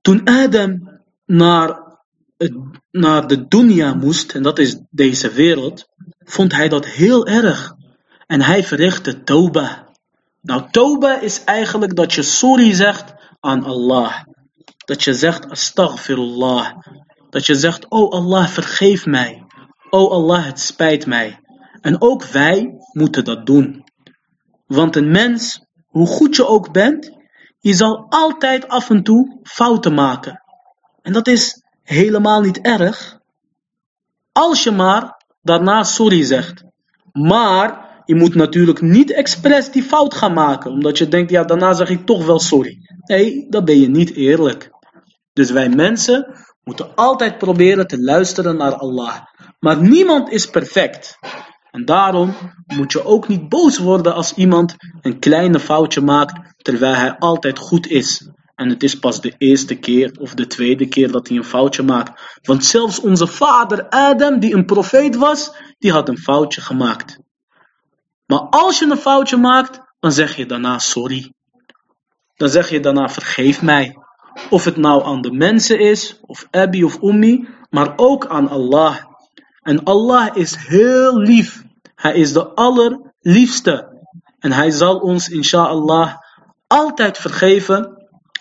Toen 0.00 0.24
Adam 0.24 1.00
naar, 1.26 1.98
naar 2.90 3.26
de 3.26 3.46
dunya 3.48 3.94
moest, 3.94 4.34
en 4.34 4.42
dat 4.42 4.58
is 4.58 4.80
deze 4.90 5.32
wereld, 5.32 5.86
vond 6.26 6.52
hij 6.52 6.68
dat 6.68 6.86
heel 6.86 7.26
erg. 7.26 7.74
En 8.26 8.42
hij 8.42 8.64
verrichtte 8.64 9.22
toba. 9.22 9.88
Nou, 10.42 10.70
toba 10.70 11.20
is 11.20 11.44
eigenlijk 11.44 11.96
dat 11.96 12.12
je 12.12 12.22
sorry 12.22 12.72
zegt 12.72 13.14
aan 13.40 13.64
Allah. 13.64 14.22
Dat 14.84 15.04
je 15.04 15.14
zegt 15.14 15.50
astaghfirullah. 15.50 16.72
Dat 17.30 17.46
je 17.46 17.54
zegt, 17.54 17.88
oh 17.88 18.10
Allah 18.10 18.48
vergeef 18.48 19.06
mij. 19.06 19.44
Oh 19.90 20.10
Allah 20.10 20.44
het 20.44 20.60
spijt 20.60 21.06
mij. 21.06 21.40
En 21.80 22.00
ook 22.00 22.24
wij 22.24 22.74
moeten 22.92 23.24
dat 23.24 23.46
doen. 23.46 23.84
Want 24.66 24.96
een 24.96 25.10
mens, 25.10 25.60
hoe 25.86 26.06
goed 26.06 26.36
je 26.36 26.46
ook 26.46 26.72
bent, 26.72 27.10
je 27.58 27.74
zal 27.74 28.06
altijd 28.08 28.68
af 28.68 28.90
en 28.90 29.02
toe 29.02 29.40
fouten 29.42 29.94
maken. 29.94 30.42
En 31.02 31.12
dat 31.12 31.26
is 31.26 31.62
helemaal 31.82 32.40
niet 32.40 32.60
erg. 32.60 33.18
Als 34.32 34.62
je 34.62 34.70
maar 34.70 35.15
daarna 35.46 35.82
sorry 35.82 36.24
zegt. 36.24 36.64
Maar 37.12 38.02
je 38.04 38.14
moet 38.14 38.34
natuurlijk 38.34 38.80
niet 38.80 39.12
expres 39.12 39.70
die 39.70 39.82
fout 39.82 40.14
gaan 40.14 40.32
maken, 40.32 40.70
omdat 40.70 40.98
je 40.98 41.08
denkt, 41.08 41.30
ja, 41.30 41.44
daarna 41.44 41.72
zeg 41.72 41.90
ik 41.90 42.06
toch 42.06 42.26
wel 42.26 42.38
sorry. 42.38 42.78
Nee, 43.06 43.46
dan 43.48 43.64
ben 43.64 43.80
je 43.80 43.88
niet 43.88 44.14
eerlijk. 44.14 44.70
Dus 45.32 45.50
wij 45.50 45.68
mensen 45.68 46.26
moeten 46.64 46.94
altijd 46.94 47.38
proberen 47.38 47.86
te 47.86 48.02
luisteren 48.02 48.56
naar 48.56 48.74
Allah. 48.74 49.16
Maar 49.58 49.82
niemand 49.82 50.30
is 50.30 50.46
perfect. 50.46 51.18
En 51.70 51.84
daarom 51.84 52.34
moet 52.66 52.92
je 52.92 53.04
ook 53.04 53.28
niet 53.28 53.48
boos 53.48 53.78
worden 53.78 54.14
als 54.14 54.34
iemand 54.34 54.74
een 55.00 55.18
kleine 55.18 55.58
foutje 55.58 56.00
maakt 56.00 56.54
terwijl 56.56 56.94
hij 56.94 57.16
altijd 57.18 57.58
goed 57.58 57.86
is. 57.86 58.30
En 58.56 58.68
het 58.68 58.82
is 58.82 58.98
pas 58.98 59.20
de 59.20 59.34
eerste 59.38 59.74
keer 59.74 60.16
of 60.20 60.34
de 60.34 60.46
tweede 60.46 60.88
keer 60.88 61.10
dat 61.10 61.28
hij 61.28 61.36
een 61.36 61.44
foutje 61.44 61.82
maakt. 61.82 62.38
Want 62.42 62.64
zelfs 62.64 63.00
onze 63.00 63.26
vader 63.26 63.88
Adam, 63.88 64.38
die 64.38 64.54
een 64.54 64.64
profeet 64.64 65.16
was, 65.16 65.52
die 65.78 65.92
had 65.92 66.08
een 66.08 66.18
foutje 66.18 66.60
gemaakt. 66.60 67.18
Maar 68.26 68.38
als 68.38 68.78
je 68.78 68.90
een 68.90 68.96
foutje 68.96 69.36
maakt, 69.36 69.80
dan 70.00 70.12
zeg 70.12 70.36
je 70.36 70.46
daarna 70.46 70.78
sorry. 70.78 71.32
Dan 72.34 72.48
zeg 72.48 72.70
je 72.70 72.80
daarna 72.80 73.08
vergeef 73.08 73.62
mij. 73.62 73.96
Of 74.50 74.64
het 74.64 74.76
nou 74.76 75.04
aan 75.04 75.20
de 75.20 75.32
mensen 75.32 75.78
is, 75.78 76.20
of 76.20 76.46
Abi 76.50 76.84
of 76.84 77.02
Ummi, 77.02 77.48
maar 77.70 77.92
ook 77.96 78.26
aan 78.26 78.48
Allah. 78.48 78.96
En 79.62 79.84
Allah 79.84 80.36
is 80.36 80.56
heel 80.56 81.18
lief. 81.18 81.64
Hij 81.94 82.14
is 82.14 82.32
de 82.32 82.46
allerliefste. 82.46 84.04
En 84.38 84.52
hij 84.52 84.70
zal 84.70 84.98
ons, 84.98 85.28
inshallah, 85.28 86.14
altijd 86.66 87.18
vergeven 87.18 87.95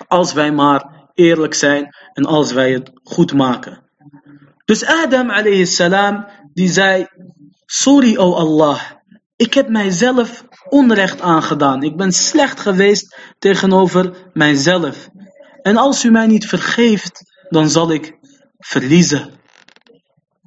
als 0.08 0.34
wij 0.34 0.52
maar 0.52 1.10
eerlijk 1.14 1.54
zijn 1.54 1.96
en 2.14 2.26
als 2.26 2.52
wij 2.52 2.72
het 2.72 2.92
goed 3.04 3.34
maken. 3.34 3.84
Dus 4.66 4.86
Adam 4.86 5.30
alayhi 5.30 5.66
salam, 5.66 6.26
die 6.54 6.70
zei, 6.70 7.08
sorry 7.66 8.18
o 8.18 8.34
Allah, 8.34 8.80
ik 9.36 9.54
heb 9.54 9.70
mijzelf 9.70 10.46
onrecht 10.70 11.22
aangedaan. 11.22 11.84
Ik 11.84 11.98
ben 11.98 12.12
slecht 12.12 12.60
geweest 12.60 13.18
tegenover 13.40 14.30
mijzelf. 14.34 15.10
En 15.62 15.78
als 15.78 16.04
u 16.04 16.12
mij 16.12 16.28
niet 16.28 16.48
vergeeft, 16.48 17.22
dan 17.50 17.70
zal 17.70 17.92
ik 17.92 18.18
verliezen. 18.58 19.30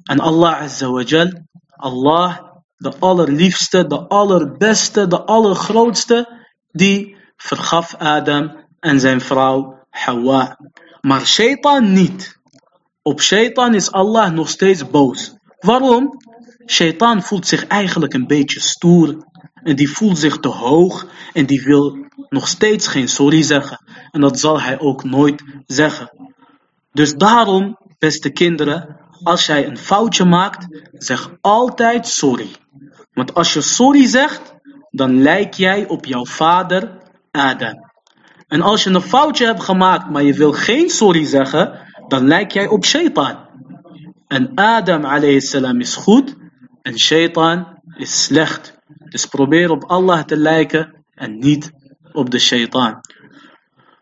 En 0.03 0.19
Allah 0.19 0.61
Azza 0.61 0.89
wa 0.89 1.01
Jal, 1.01 1.31
Allah, 1.69 2.39
de 2.77 2.93
allerliefste, 2.99 3.87
de 3.87 4.07
allerbeste, 4.07 5.07
de 5.07 5.21
allergrootste, 5.21 6.47
die 6.71 7.15
vergaf 7.35 7.95
Adam 7.95 8.67
en 8.79 8.99
zijn 8.99 9.21
vrouw 9.21 9.79
Hawa. 9.89 10.57
Maar 11.01 11.25
shaitan 11.25 11.93
niet. 11.93 12.39
Op 13.01 13.21
shaitan 13.21 13.75
is 13.75 13.91
Allah 13.91 14.31
nog 14.31 14.49
steeds 14.49 14.89
boos. 14.89 15.35
Waarom? 15.59 16.17
Shaitan 16.65 17.23
voelt 17.23 17.47
zich 17.47 17.67
eigenlijk 17.67 18.13
een 18.13 18.27
beetje 18.27 18.59
stoer. 18.59 19.27
En 19.63 19.75
die 19.75 19.89
voelt 19.89 20.17
zich 20.17 20.37
te 20.37 20.47
hoog. 20.47 21.07
En 21.33 21.45
die 21.45 21.63
wil 21.63 21.97
nog 22.29 22.47
steeds 22.47 22.87
geen 22.87 23.07
sorry 23.07 23.41
zeggen. 23.41 23.83
En 24.11 24.21
dat 24.21 24.39
zal 24.39 24.61
hij 24.61 24.79
ook 24.79 25.03
nooit 25.03 25.43
zeggen. 25.65 26.11
Dus 26.91 27.13
daarom, 27.13 27.77
beste 27.97 28.31
kinderen, 28.31 28.97
als 29.23 29.45
jij 29.45 29.67
een 29.67 29.77
foutje 29.77 30.25
maakt, 30.25 30.67
zeg 30.91 31.31
altijd 31.41 32.07
sorry. 32.07 32.49
Want 33.13 33.33
als 33.33 33.53
je 33.53 33.61
sorry 33.61 34.07
zegt, 34.07 34.53
dan 34.91 35.21
lijk 35.21 35.53
jij 35.53 35.87
op 35.87 36.05
jouw 36.05 36.25
vader 36.25 36.97
Adam. 37.31 37.88
En 38.49 38.61
als 38.61 38.83
je 38.83 38.89
een 38.89 39.01
foutje 39.01 39.45
hebt 39.45 39.63
gemaakt, 39.63 40.09
maar 40.09 40.23
je 40.23 40.33
wil 40.33 40.51
geen 40.51 40.89
sorry 40.89 41.25
zeggen, 41.25 41.79
dan 42.07 42.27
lijk 42.27 42.51
jij 42.51 42.67
op 42.67 42.85
shaitan. 42.85 43.37
En 44.27 44.51
Adam 44.55 45.39
salam 45.39 45.79
is 45.79 45.95
goed 45.95 46.35
en 46.81 46.99
shaitan 46.99 47.67
is 47.97 48.23
slecht. 48.23 48.77
Dus 49.09 49.25
probeer 49.25 49.71
op 49.71 49.83
Allah 49.83 50.23
te 50.23 50.37
lijken 50.37 51.05
en 51.13 51.37
niet 51.37 51.71
op 52.11 52.29
de 52.29 52.39
shaitan. 52.39 53.01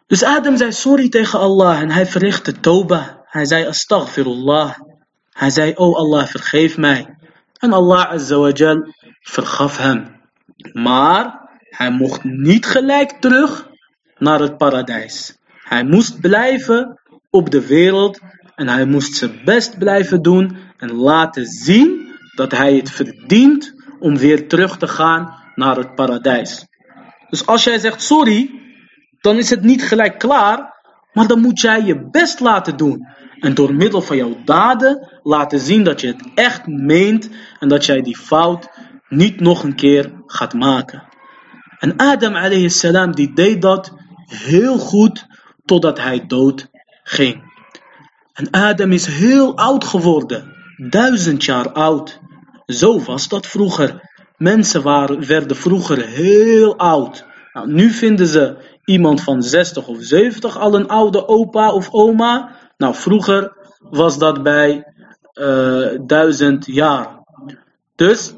Dus 0.07 0.23
Adam 0.23 0.57
zei 0.57 0.71
sorry 0.71 1.09
tegen 1.09 1.39
Allah 1.39 1.79
en 1.79 1.91
hij 1.91 2.05
verrichtte 2.05 2.59
toba. 2.59 3.21
Hij 3.23 3.45
zei 3.45 3.65
astaghfirullah. 3.65 4.73
Hij 5.29 5.49
zei, 5.49 5.73
oh 5.75 5.95
Allah, 5.95 6.27
vergeef 6.27 6.77
mij. 6.77 7.17
En 7.57 7.73
Allah 7.73 8.11
azawajal 8.11 8.93
vergaf 9.19 9.77
hem. 9.77 10.21
Maar 10.73 11.49
hij 11.69 11.91
mocht 11.91 12.23
niet 12.23 12.65
gelijk 12.65 13.11
terug 13.11 13.66
naar 14.19 14.39
het 14.39 14.57
paradijs. 14.57 15.37
Hij 15.63 15.83
moest 15.83 16.19
blijven 16.21 16.99
op 17.29 17.49
de 17.49 17.67
wereld 17.67 18.19
en 18.55 18.67
hij 18.67 18.85
moest 18.85 19.15
zijn 19.15 19.41
best 19.45 19.77
blijven 19.77 20.21
doen 20.21 20.57
en 20.77 20.93
laten 20.93 21.45
zien 21.45 22.15
dat 22.35 22.51
hij 22.51 22.75
het 22.75 22.91
verdient 22.91 23.73
om 23.99 24.17
weer 24.17 24.47
terug 24.47 24.77
te 24.77 24.87
gaan 24.87 25.33
naar 25.55 25.75
het 25.75 25.95
paradijs. 25.95 26.65
Dus 27.29 27.45
als 27.45 27.63
jij 27.63 27.77
zegt 27.79 28.01
sorry, 28.01 28.51
dan 29.21 29.37
is 29.37 29.49
het 29.49 29.61
niet 29.63 29.83
gelijk 29.83 30.19
klaar, 30.19 30.73
maar 31.13 31.27
dan 31.27 31.41
moet 31.41 31.59
jij 31.59 31.81
je 31.81 32.09
best 32.09 32.39
laten 32.39 32.77
doen. 32.77 33.07
En 33.39 33.53
door 33.53 33.73
middel 33.73 34.01
van 34.01 34.17
jouw 34.17 34.37
daden 34.45 35.19
laten 35.23 35.59
zien 35.59 35.83
dat 35.83 36.01
je 36.01 36.07
het 36.07 36.29
echt 36.35 36.67
meent 36.67 37.29
en 37.59 37.67
dat 37.67 37.85
jij 37.85 38.01
die 38.01 38.17
fout 38.17 38.69
niet 39.09 39.39
nog 39.39 39.63
een 39.63 39.75
keer 39.75 40.11
gaat 40.25 40.53
maken. 40.53 41.03
En 41.79 41.97
Adam 41.97 42.35
alayhi 42.35 42.69
salam 42.69 43.15
die 43.15 43.33
deed 43.33 43.61
dat 43.61 43.93
heel 44.27 44.77
goed 44.77 45.25
totdat 45.65 45.99
hij 45.99 46.25
dood 46.27 46.69
ging. 47.03 47.43
En 48.33 48.49
Adam 48.51 48.91
is 48.91 49.05
heel 49.05 49.57
oud 49.57 49.83
geworden, 49.83 50.55
duizend 50.89 51.43
jaar 51.43 51.71
oud. 51.71 52.19
Zo 52.65 52.99
was 52.99 53.27
dat 53.27 53.47
vroeger. 53.47 54.01
Mensen 54.37 54.83
waren, 54.83 55.27
werden 55.27 55.57
vroeger 55.57 56.05
heel 56.05 56.77
oud. 56.77 57.25
Nou, 57.53 57.71
nu 57.71 57.89
vinden 57.89 58.27
ze 58.27 58.57
iemand 58.85 59.21
van 59.21 59.43
60 59.43 59.87
of 59.87 59.97
70 59.99 60.57
al 60.57 60.75
een 60.75 60.87
oude 60.87 61.27
opa 61.27 61.71
of 61.71 61.87
oma. 61.91 62.55
Nou, 62.77 62.95
vroeger 62.95 63.55
was 63.79 64.17
dat 64.17 64.43
bij 64.43 64.93
uh, 65.33 65.87
duizend 66.01 66.65
jaar. 66.65 67.23
Dus 67.95 68.33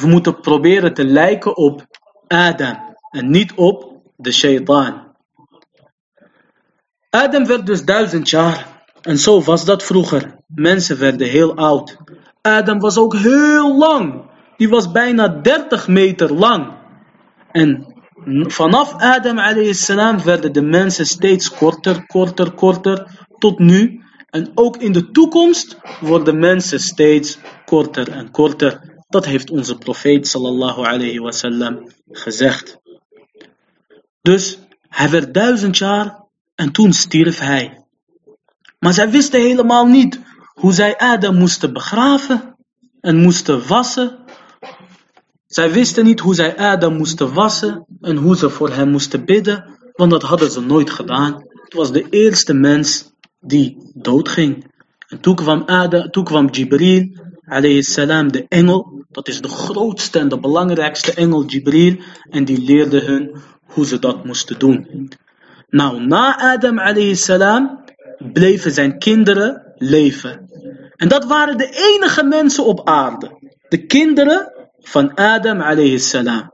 we 0.00 0.06
moeten 0.06 0.40
proberen 0.40 0.94
te 0.94 1.04
lijken 1.04 1.56
op 1.56 1.86
Adam 2.26 2.96
en 3.10 3.30
niet 3.30 3.52
op 3.54 3.92
de 4.16 4.32
shaitaan. 4.32 5.07
Adam 7.10 7.46
werd 7.46 7.66
dus 7.66 7.84
duizend 7.84 8.30
jaar. 8.30 8.84
En 9.02 9.18
zo 9.18 9.42
was 9.42 9.64
dat 9.64 9.82
vroeger. 9.82 10.36
Mensen 10.46 10.98
werden 10.98 11.28
heel 11.28 11.54
oud. 11.54 11.96
Adam 12.42 12.78
was 12.78 12.98
ook 12.98 13.14
heel 13.16 13.76
lang. 13.78 14.30
Die 14.56 14.68
was 14.68 14.90
bijna 14.90 15.28
30 15.28 15.88
meter 15.88 16.34
lang. 16.34 16.72
En 17.52 17.94
vanaf 18.46 18.94
Adam 18.94 19.38
salam 19.72 20.22
werden 20.22 20.52
de 20.52 20.62
mensen 20.62 21.06
steeds 21.06 21.50
korter, 21.50 22.06
korter, 22.06 22.50
korter. 22.52 23.26
Tot 23.38 23.58
nu. 23.58 24.02
En 24.30 24.50
ook 24.54 24.76
in 24.76 24.92
de 24.92 25.10
toekomst 25.10 25.78
worden 26.00 26.38
mensen 26.38 26.80
steeds 26.80 27.38
korter 27.64 28.10
en 28.10 28.30
korter. 28.30 28.96
Dat 29.08 29.24
heeft 29.24 29.50
onze 29.50 29.78
profeet 29.78 30.28
sallallahu 30.28 30.84
alayhi 30.86 31.18
wasallam 31.18 31.90
gezegd. 32.10 32.78
Dus 34.22 34.58
hij 34.88 35.10
werd 35.10 35.34
duizend 35.34 35.78
jaar 35.78 36.27
en 36.58 36.72
toen 36.72 36.92
stierf 36.92 37.38
hij. 37.38 37.84
Maar 38.78 38.92
zij 38.92 39.10
wisten 39.10 39.40
helemaal 39.40 39.86
niet 39.86 40.20
hoe 40.54 40.72
zij 40.72 40.96
Adam 40.96 41.36
moesten 41.36 41.72
begraven 41.72 42.56
en 43.00 43.16
moesten 43.16 43.66
wassen. 43.66 44.18
Zij 45.46 45.72
wisten 45.72 46.04
niet 46.04 46.20
hoe 46.20 46.34
zij 46.34 46.56
Adam 46.56 46.96
moesten 46.96 47.34
wassen 47.34 47.86
en 48.00 48.16
hoe 48.16 48.36
ze 48.36 48.50
voor 48.50 48.70
hem 48.70 48.90
moesten 48.90 49.24
bidden, 49.24 49.64
want 49.92 50.10
dat 50.10 50.22
hadden 50.22 50.50
ze 50.50 50.60
nooit 50.60 50.90
gedaan. 50.90 51.32
Het 51.52 51.74
was 51.74 51.92
de 51.92 52.06
eerste 52.10 52.54
mens 52.54 53.12
die 53.40 53.90
doodging. 53.94 54.72
En 55.08 55.20
toen 55.20 55.34
kwam, 55.34 55.62
Adam, 55.66 56.10
toen 56.10 56.24
kwam 56.24 56.48
Jibril, 56.50 57.08
salam, 57.82 58.32
de 58.32 58.44
engel. 58.48 59.04
Dat 59.10 59.28
is 59.28 59.40
de 59.40 59.48
grootste 59.48 60.18
en 60.18 60.28
de 60.28 60.40
belangrijkste 60.40 61.14
engel, 61.14 61.44
Jibril. 61.44 61.96
En 62.30 62.44
die 62.44 62.62
leerde 62.62 63.00
hun 63.00 63.36
hoe 63.64 63.86
ze 63.86 63.98
dat 63.98 64.24
moesten 64.24 64.58
doen. 64.58 65.08
Nou, 65.70 66.06
na 66.06 66.38
Adam 66.38 66.78
alayhi 66.78 67.16
bleven 68.32 68.70
zijn 68.70 68.98
kinderen 68.98 69.72
leven. 69.76 70.50
En 70.96 71.08
dat 71.08 71.24
waren 71.24 71.58
de 71.58 71.94
enige 71.94 72.24
mensen 72.24 72.64
op 72.64 72.88
aarde. 72.88 73.30
De 73.68 73.86
kinderen 73.86 74.52
van 74.78 75.14
Adam 75.14 75.60
alayhi 75.60 75.98
salam. 75.98 76.52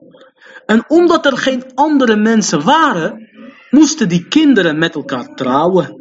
En 0.66 0.84
omdat 0.88 1.26
er 1.26 1.36
geen 1.36 1.64
andere 1.74 2.16
mensen 2.16 2.64
waren, 2.64 3.28
moesten 3.70 4.08
die 4.08 4.28
kinderen 4.28 4.78
met 4.78 4.94
elkaar 4.94 5.34
trouwen. 5.34 5.96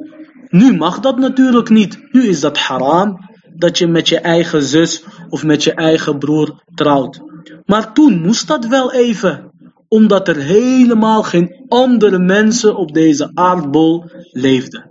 Nu 0.49 0.75
mag 0.77 0.99
dat 0.99 1.17
natuurlijk 1.17 1.69
niet. 1.69 1.99
Nu 2.11 2.27
is 2.27 2.39
dat 2.39 2.57
haram 2.57 3.29
dat 3.55 3.77
je 3.77 3.87
met 3.87 4.09
je 4.09 4.19
eigen 4.19 4.61
zus 4.61 5.03
of 5.29 5.43
met 5.43 5.63
je 5.63 5.73
eigen 5.73 6.17
broer 6.17 6.63
trouwt. 6.75 7.21
Maar 7.65 7.93
toen 7.93 8.21
moest 8.21 8.47
dat 8.47 8.65
wel 8.65 8.93
even 8.93 9.51
omdat 9.93 10.27
er 10.27 10.35
helemaal 10.35 11.23
geen 11.23 11.65
andere 11.67 12.19
mensen 12.19 12.75
op 12.75 12.93
deze 12.93 13.31
aardbol 13.33 14.05
leefden. 14.31 14.89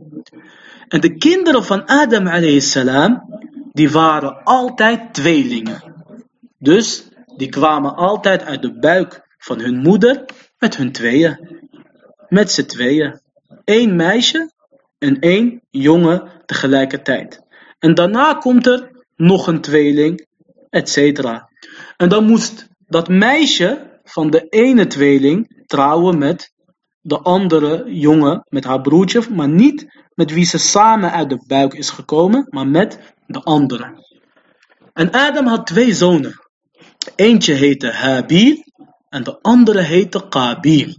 En 0.88 1.00
de 1.00 1.16
kinderen 1.16 1.64
van 1.64 1.86
Adam 1.86 2.60
salam, 2.60 3.22
die 3.72 3.90
waren 3.90 4.42
altijd 4.44 5.14
tweelingen. 5.14 5.82
Dus 6.58 7.08
die 7.36 7.48
kwamen 7.48 7.94
altijd 7.94 8.44
uit 8.44 8.62
de 8.62 8.78
buik 8.78 9.26
van 9.38 9.60
hun 9.60 9.76
moeder 9.76 10.24
met 10.58 10.76
hun 10.76 10.92
tweeën. 10.92 11.38
Met 12.28 12.50
z'n 12.50 12.66
tweeën. 12.66 13.20
Eén 13.64 13.96
meisje 13.96 14.50
en 14.98 15.18
één 15.18 15.60
jongen 15.70 16.22
tegelijkertijd. 16.46 17.40
En 17.78 17.94
daarna 17.94 18.34
komt 18.34 18.66
er 18.66 18.90
nog 19.16 19.46
een 19.46 19.60
tweeling, 19.60 20.26
etc. 20.70 20.96
En 21.96 22.08
dan 22.08 22.24
moest 22.24 22.68
dat 22.86 23.08
meisje 23.08 23.90
van 24.12 24.30
de 24.30 24.46
ene 24.48 24.86
tweeling 24.86 25.62
trouwen 25.66 26.18
met 26.18 26.52
de 27.00 27.18
andere 27.18 27.84
jongen, 27.86 28.46
met 28.48 28.64
haar 28.64 28.80
broertje, 28.80 29.22
maar 29.30 29.48
niet 29.48 29.86
met 30.14 30.32
wie 30.32 30.44
ze 30.44 30.58
samen 30.58 31.12
uit 31.12 31.28
de 31.30 31.44
buik 31.46 31.74
is 31.74 31.90
gekomen, 31.90 32.46
maar 32.50 32.66
met 32.66 33.14
de 33.26 33.42
andere. 33.42 34.04
En 34.92 35.10
Adam 35.10 35.46
had 35.46 35.66
twee 35.66 35.94
zonen. 35.94 36.40
Eentje 37.16 37.52
heette 37.52 37.90
Habil 37.90 38.64
en 39.08 39.24
de 39.24 39.38
andere 39.40 39.80
heette 39.80 40.28
Qabil. 40.28 40.96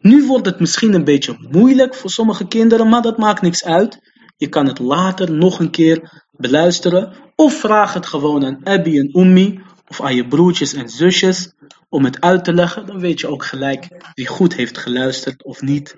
Nu 0.00 0.26
wordt 0.26 0.46
het 0.46 0.60
misschien 0.60 0.94
een 0.94 1.04
beetje 1.04 1.48
moeilijk 1.50 1.94
voor 1.94 2.10
sommige 2.10 2.46
kinderen, 2.46 2.88
maar 2.88 3.02
dat 3.02 3.18
maakt 3.18 3.42
niks 3.42 3.64
uit. 3.64 3.98
Je 4.36 4.48
kan 4.48 4.66
het 4.66 4.78
later 4.78 5.32
nog 5.32 5.60
een 5.60 5.70
keer 5.70 6.24
beluisteren 6.30 7.12
of 7.36 7.54
vraag 7.54 7.94
het 7.94 8.06
gewoon 8.06 8.44
aan 8.44 8.60
Abby 8.64 8.98
en 8.98 9.20
Ummi 9.20 9.60
of 9.88 10.00
aan 10.00 10.14
je 10.14 10.28
broertjes 10.28 10.74
en 10.74 10.88
zusjes 10.88 11.52
om 11.90 12.04
het 12.04 12.20
uit 12.20 12.44
te 12.44 12.52
leggen. 12.52 12.86
Dan 12.86 13.00
weet 13.00 13.20
je 13.20 13.28
ook 13.28 13.44
gelijk 13.44 13.88
wie 14.14 14.26
goed 14.26 14.54
heeft 14.54 14.78
geluisterd 14.78 15.44
of 15.44 15.62
niet. 15.62 15.96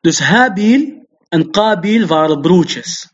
Dus 0.00 0.18
Habil 0.18 1.08
en 1.28 1.50
Qabil 1.50 2.06
waren 2.06 2.40
broertjes. 2.40 3.12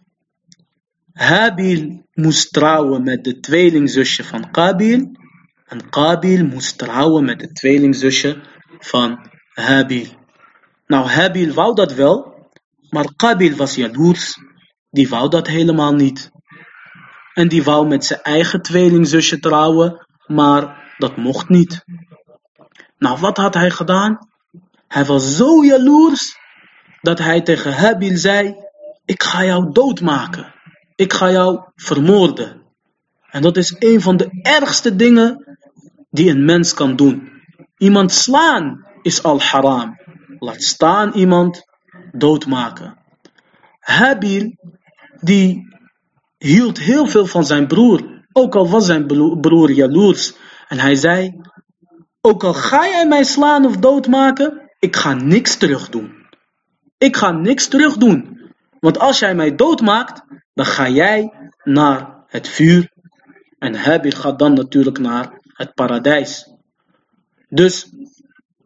Habil 1.13 2.05
moest 2.13 2.53
trouwen 2.53 3.03
met 3.03 3.25
de 3.25 3.41
tweelingzusje 3.41 4.25
van 4.25 4.51
Qabil 4.51 5.11
en 5.65 5.89
Qabil 5.89 6.45
moest 6.45 6.79
trouwen 6.79 7.25
met 7.25 7.39
de 7.41 7.53
tweelingzusje 7.53 8.41
van 8.79 9.31
Habil. 9.55 10.07
Nou, 10.87 11.09
Habil 11.09 11.55
wou 11.55 11.75
dat 11.75 11.95
wel, 11.95 12.49
maar 12.89 13.15
Qabil 13.17 13.57
was 13.57 13.75
jaloers. 13.75 14.39
Die 14.91 15.09
wou 15.09 15.29
dat 15.29 15.47
helemaal 15.47 15.95
niet. 15.95 16.31
En 17.35 17.49
die 17.49 17.63
wou 17.63 17.87
met 17.87 18.05
zijn 18.05 18.23
eigen 18.23 18.63
tweelingzusje 18.63 19.39
trouwen, 19.39 20.07
maar 20.27 20.86
dat 20.99 21.17
mocht 21.17 21.49
niet. 21.49 21.85
Nou, 22.99 23.19
wat 23.19 23.37
had 23.37 23.55
hij 23.55 23.71
gedaan? 23.71 24.29
Hij 24.89 25.05
was 25.05 25.37
zo 25.37 25.65
jaloers 25.65 26.39
dat 27.01 27.19
hij 27.19 27.41
tegen 27.41 27.73
Habil 27.73 28.17
zei: 28.17 28.55
Ik 29.05 29.23
ga 29.23 29.45
jou 29.45 29.73
doodmaken. 29.73 30.55
Ik 30.95 31.13
ga 31.13 31.31
jou 31.31 31.61
vermoorden. 31.75 32.63
En 33.31 33.43
dat 33.43 33.57
is 33.57 33.77
een 33.79 34.01
van 34.01 34.17
de 34.17 34.29
ergste 34.43 34.97
dingen 34.97 35.59
die 36.11 36.31
een 36.31 36.45
mens 36.45 36.75
kan 36.75 36.97
doen. 36.97 37.31
Iemand 37.77 38.13
slaan 38.13 38.87
is 39.03 39.23
al 39.23 39.41
haram. 39.41 40.01
Laat 40.39 40.63
staan 40.63 41.13
iemand 41.13 41.63
doodmaken. 42.13 42.99
Habil, 43.79 44.57
die 45.21 45.77
hield 46.39 46.79
heel 46.79 47.07
veel 47.07 47.27
van 47.27 47.45
zijn 47.45 47.67
broer. 47.67 48.25
Ook 48.33 48.55
al 48.55 48.69
was 48.69 48.87
zijn 48.87 49.07
broer 49.41 49.71
jaloers. 49.71 50.35
En 50.69 50.79
hij 50.79 50.95
zei, 50.95 51.41
ook 52.21 52.45
al 52.45 52.55
ga 52.55 52.87
jij 52.87 53.07
mij 53.07 53.25
slaan 53.25 53.65
of 53.65 53.77
doodmaken, 53.77 54.71
ik 54.79 54.97
ga 54.97 55.15
niks 55.15 55.57
terug 55.57 55.89
doen. 55.89 56.27
Ik 56.99 57.17
ga 57.17 57.31
niks 57.31 57.69
terug 57.69 57.97
doen. 57.97 58.37
Want 58.81 58.99
als 58.99 59.19
jij 59.19 59.35
mij 59.35 59.55
doodmaakt, 59.55 60.23
dan 60.55 60.67
ga 60.67 60.89
jij 60.89 61.33
naar 61.63 62.25
het 62.27 62.49
vuur. 62.49 62.93
En 63.59 63.75
Habil 63.75 64.11
gaat 64.11 64.39
dan 64.39 64.53
natuurlijk 64.53 64.99
naar 64.99 65.41
het 65.45 65.75
paradijs. 65.75 66.51
Dus 67.49 67.89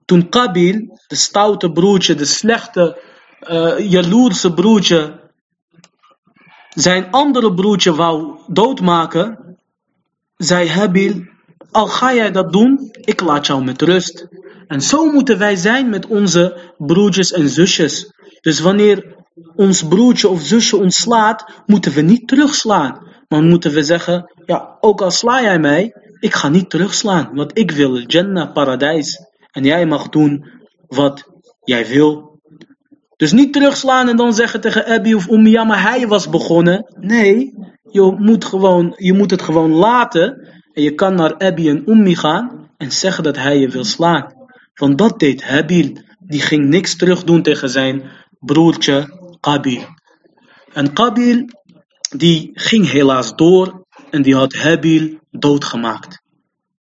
toen 0.05 0.29
Qabil, 0.29 0.99
de 1.07 1.17
stoute 1.17 1.73
broertje, 1.73 2.15
de 2.15 2.25
slechte, 2.25 3.03
uh, 3.41 3.91
jaloerse 3.91 4.55
broertje, 4.55 5.31
zijn 6.69 7.11
andere 7.11 7.55
broertje 7.55 7.95
wou 7.95 8.41
doodmaken, 8.47 9.57
zei 10.37 10.69
Habil, 10.69 11.25
al 11.71 11.87
ga 11.87 12.15
jij 12.15 12.31
dat 12.31 12.53
doen, 12.53 12.89
ik 13.01 13.21
laat 13.21 13.47
jou 13.47 13.65
met 13.65 13.83
rust. 13.83 14.29
En 14.67 14.81
zo 14.81 15.05
moeten 15.13 15.39
wij 15.39 15.57
zijn 15.57 15.89
met 15.89 16.07
onze 16.07 16.73
broertjes 16.77 17.33
en 17.33 17.49
zusjes. 17.49 18.13
Dus 18.41 18.61
wanneer 18.61 19.17
ons 19.57 19.89
broertje 19.89 20.29
of 20.29 20.43
zusje 20.43 20.77
ons 20.77 20.97
slaat, 20.97 21.63
moeten 21.67 21.93
we 21.93 22.01
niet 22.01 22.29
terugslaan. 22.29 23.09
Maar 23.29 23.43
moeten 23.43 23.73
we 23.73 23.83
zeggen, 23.83 24.33
ja, 24.47 24.77
ook 24.81 25.01
al 25.01 25.11
sla 25.11 25.43
jij 25.43 25.59
mij, 25.59 25.95
ik 26.21 26.35
ga 26.35 26.49
niet 26.49 26.71
terugslaan. 26.71 27.31
Want 27.35 27.59
ik 27.59 27.71
wil 27.71 27.99
Jannah, 27.99 28.53
paradijs. 28.53 29.19
En 29.51 29.65
jij 29.65 29.87
mag 29.87 30.09
doen 30.09 30.45
wat 30.87 31.25
jij 31.65 31.87
wil. 31.87 32.41
Dus 33.17 33.33
niet 33.33 33.53
terugslaan 33.53 34.09
en 34.09 34.17
dan 34.17 34.35
zeggen 34.35 34.61
tegen 34.61 34.87
Abby 34.87 35.13
of 35.13 35.29
Ummi, 35.29 35.65
maar 35.65 35.83
hij 35.83 36.07
was 36.07 36.29
begonnen. 36.29 36.95
Nee, 37.01 37.55
je 37.91 38.15
moet, 38.19 38.45
gewoon, 38.45 38.95
je 38.97 39.13
moet 39.13 39.31
het 39.31 39.43
gewoon 39.43 39.73
laten. 39.73 40.49
En 40.81 40.87
je 40.87 40.95
kan 40.95 41.15
naar 41.15 41.37
Abby 41.37 41.69
en 41.69 41.91
Ummi 41.91 42.17
gaan 42.17 42.71
en 42.77 42.93
zeggen 42.93 43.25
dat 43.25 43.37
hij 43.37 43.59
je 43.59 43.69
wil 43.69 43.85
slaan. 43.85 44.33
Want 44.75 44.99
dat 44.99 45.19
deed 45.19 45.45
Habil. 45.45 45.97
Die 46.19 46.41
ging 46.41 46.69
niks 46.69 46.97
terug 46.97 47.25
doen 47.25 47.43
tegen 47.43 47.71
zijn 47.71 48.03
broertje 48.39 49.19
Qabil. 49.41 49.83
En 50.73 50.93
Qabil, 50.93 51.45
die 52.17 52.51
ging 52.55 52.91
helaas 52.91 53.35
door 53.37 53.87
en 54.11 54.23
die 54.23 54.35
had 54.35 54.55
Habil 54.55 55.19
doodgemaakt. 55.31 56.23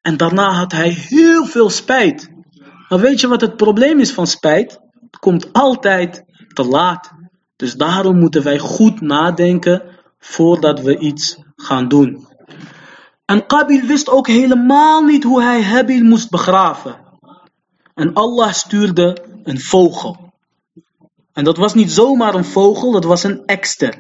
En 0.02 0.18
daarna 0.18 0.52
had 0.52 0.72
hij 0.72 0.90
heel 0.90 1.46
veel 1.46 1.70
spijt. 1.70 2.30
Maar 2.90 3.00
weet 3.00 3.20
je 3.20 3.28
wat 3.28 3.42
het 3.42 3.58
probleem 3.58 4.00
is 4.00 4.12
van 4.12 4.28
spijt? 4.28 4.80
Het 5.02 5.18
komt 5.20 5.54
altijd 5.54 6.24
te 6.54 6.64
laat. 6.64 7.12
Dus 7.56 7.74
daarom 7.74 8.20
moeten 8.20 8.44
wij 8.44 8.60
goed 8.60 9.02
nadenken 9.02 9.82
voordat 10.20 10.82
we 10.82 10.98
iets 10.98 11.44
gaan 11.56 11.88
doen. 11.88 12.29
En 13.30 13.46
Qabil 13.46 13.82
wist 13.82 14.10
ook 14.10 14.28
helemaal 14.28 15.04
niet 15.04 15.24
hoe 15.24 15.42
hij 15.44 15.64
Habil 15.64 16.04
moest 16.04 16.30
begraven. 16.30 16.96
En 17.94 18.14
Allah 18.14 18.54
stuurde 18.54 19.18
een 19.44 19.60
vogel. 19.60 20.34
En 21.34 21.44
dat 21.44 21.58
was 21.58 21.74
niet 21.74 21.92
zomaar 21.92 22.36
een 22.36 22.46
vogel, 22.46 22.92
dat 22.92 23.04
was 23.04 23.24
een 23.24 23.46
ekster. 23.46 23.98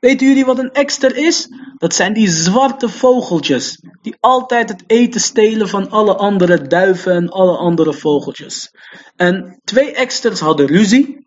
Weten 0.00 0.26
jullie 0.26 0.44
wat 0.44 0.58
een 0.58 0.72
ekster 0.72 1.16
is? 1.16 1.48
Dat 1.78 1.94
zijn 1.94 2.12
die 2.12 2.28
zwarte 2.28 2.88
vogeltjes, 2.88 3.82
die 4.02 4.16
altijd 4.20 4.68
het 4.68 4.84
eten 4.86 5.20
stelen 5.20 5.68
van 5.68 5.90
alle 5.90 6.16
andere 6.16 6.66
duiven 6.66 7.12
en 7.12 7.28
alle 7.28 7.56
andere 7.56 7.92
vogeltjes. 7.92 8.74
En 9.16 9.60
twee 9.64 9.94
eksters 9.94 10.40
hadden 10.40 10.66
ruzie. 10.66 11.26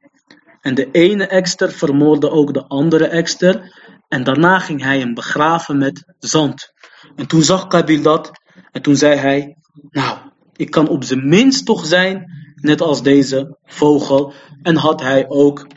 En 0.62 0.76
de 0.76 0.92
ene 0.92 1.28
ekster 1.28 1.72
vermoordde 1.72 2.30
ook 2.30 2.54
de 2.54 2.66
andere 2.68 3.08
ekster. 3.08 3.84
En 4.08 4.24
daarna 4.24 4.60
ging 4.60 4.82
hij 4.82 5.00
hem 5.00 5.14
begraven 5.14 5.78
met 5.78 6.14
zand. 6.20 6.74
En 7.16 7.28
toen 7.28 7.42
zag 7.42 7.68
Kabil 7.68 8.02
dat. 8.02 8.32
En 8.72 8.82
toen 8.82 8.96
zei 8.96 9.16
hij, 9.16 9.58
nou, 9.90 10.18
ik 10.56 10.72
kan 10.72 10.88
op 10.88 11.04
zijn 11.04 11.28
minst 11.28 11.66
toch 11.66 11.86
zijn, 11.86 12.32
net 12.56 12.82
als 12.82 13.04
deze 13.04 13.58
vogel. 13.66 14.34
En 14.62 14.76
had 14.76 15.02
hij 15.02 15.26
ook 15.28 15.68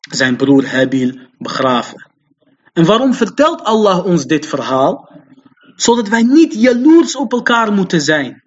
zijn 0.00 0.36
broer 0.36 0.70
Habil 0.70 1.18
begraven. 1.38 2.10
En 2.72 2.84
waarom 2.84 3.14
vertelt 3.14 3.62
Allah 3.62 4.06
ons 4.06 4.24
dit 4.24 4.46
verhaal? 4.46 5.10
Zodat 5.76 6.08
wij 6.08 6.22
niet 6.22 6.54
jaloers 6.54 7.16
op 7.16 7.32
elkaar 7.32 7.72
moeten 7.72 8.00
zijn. 8.00 8.42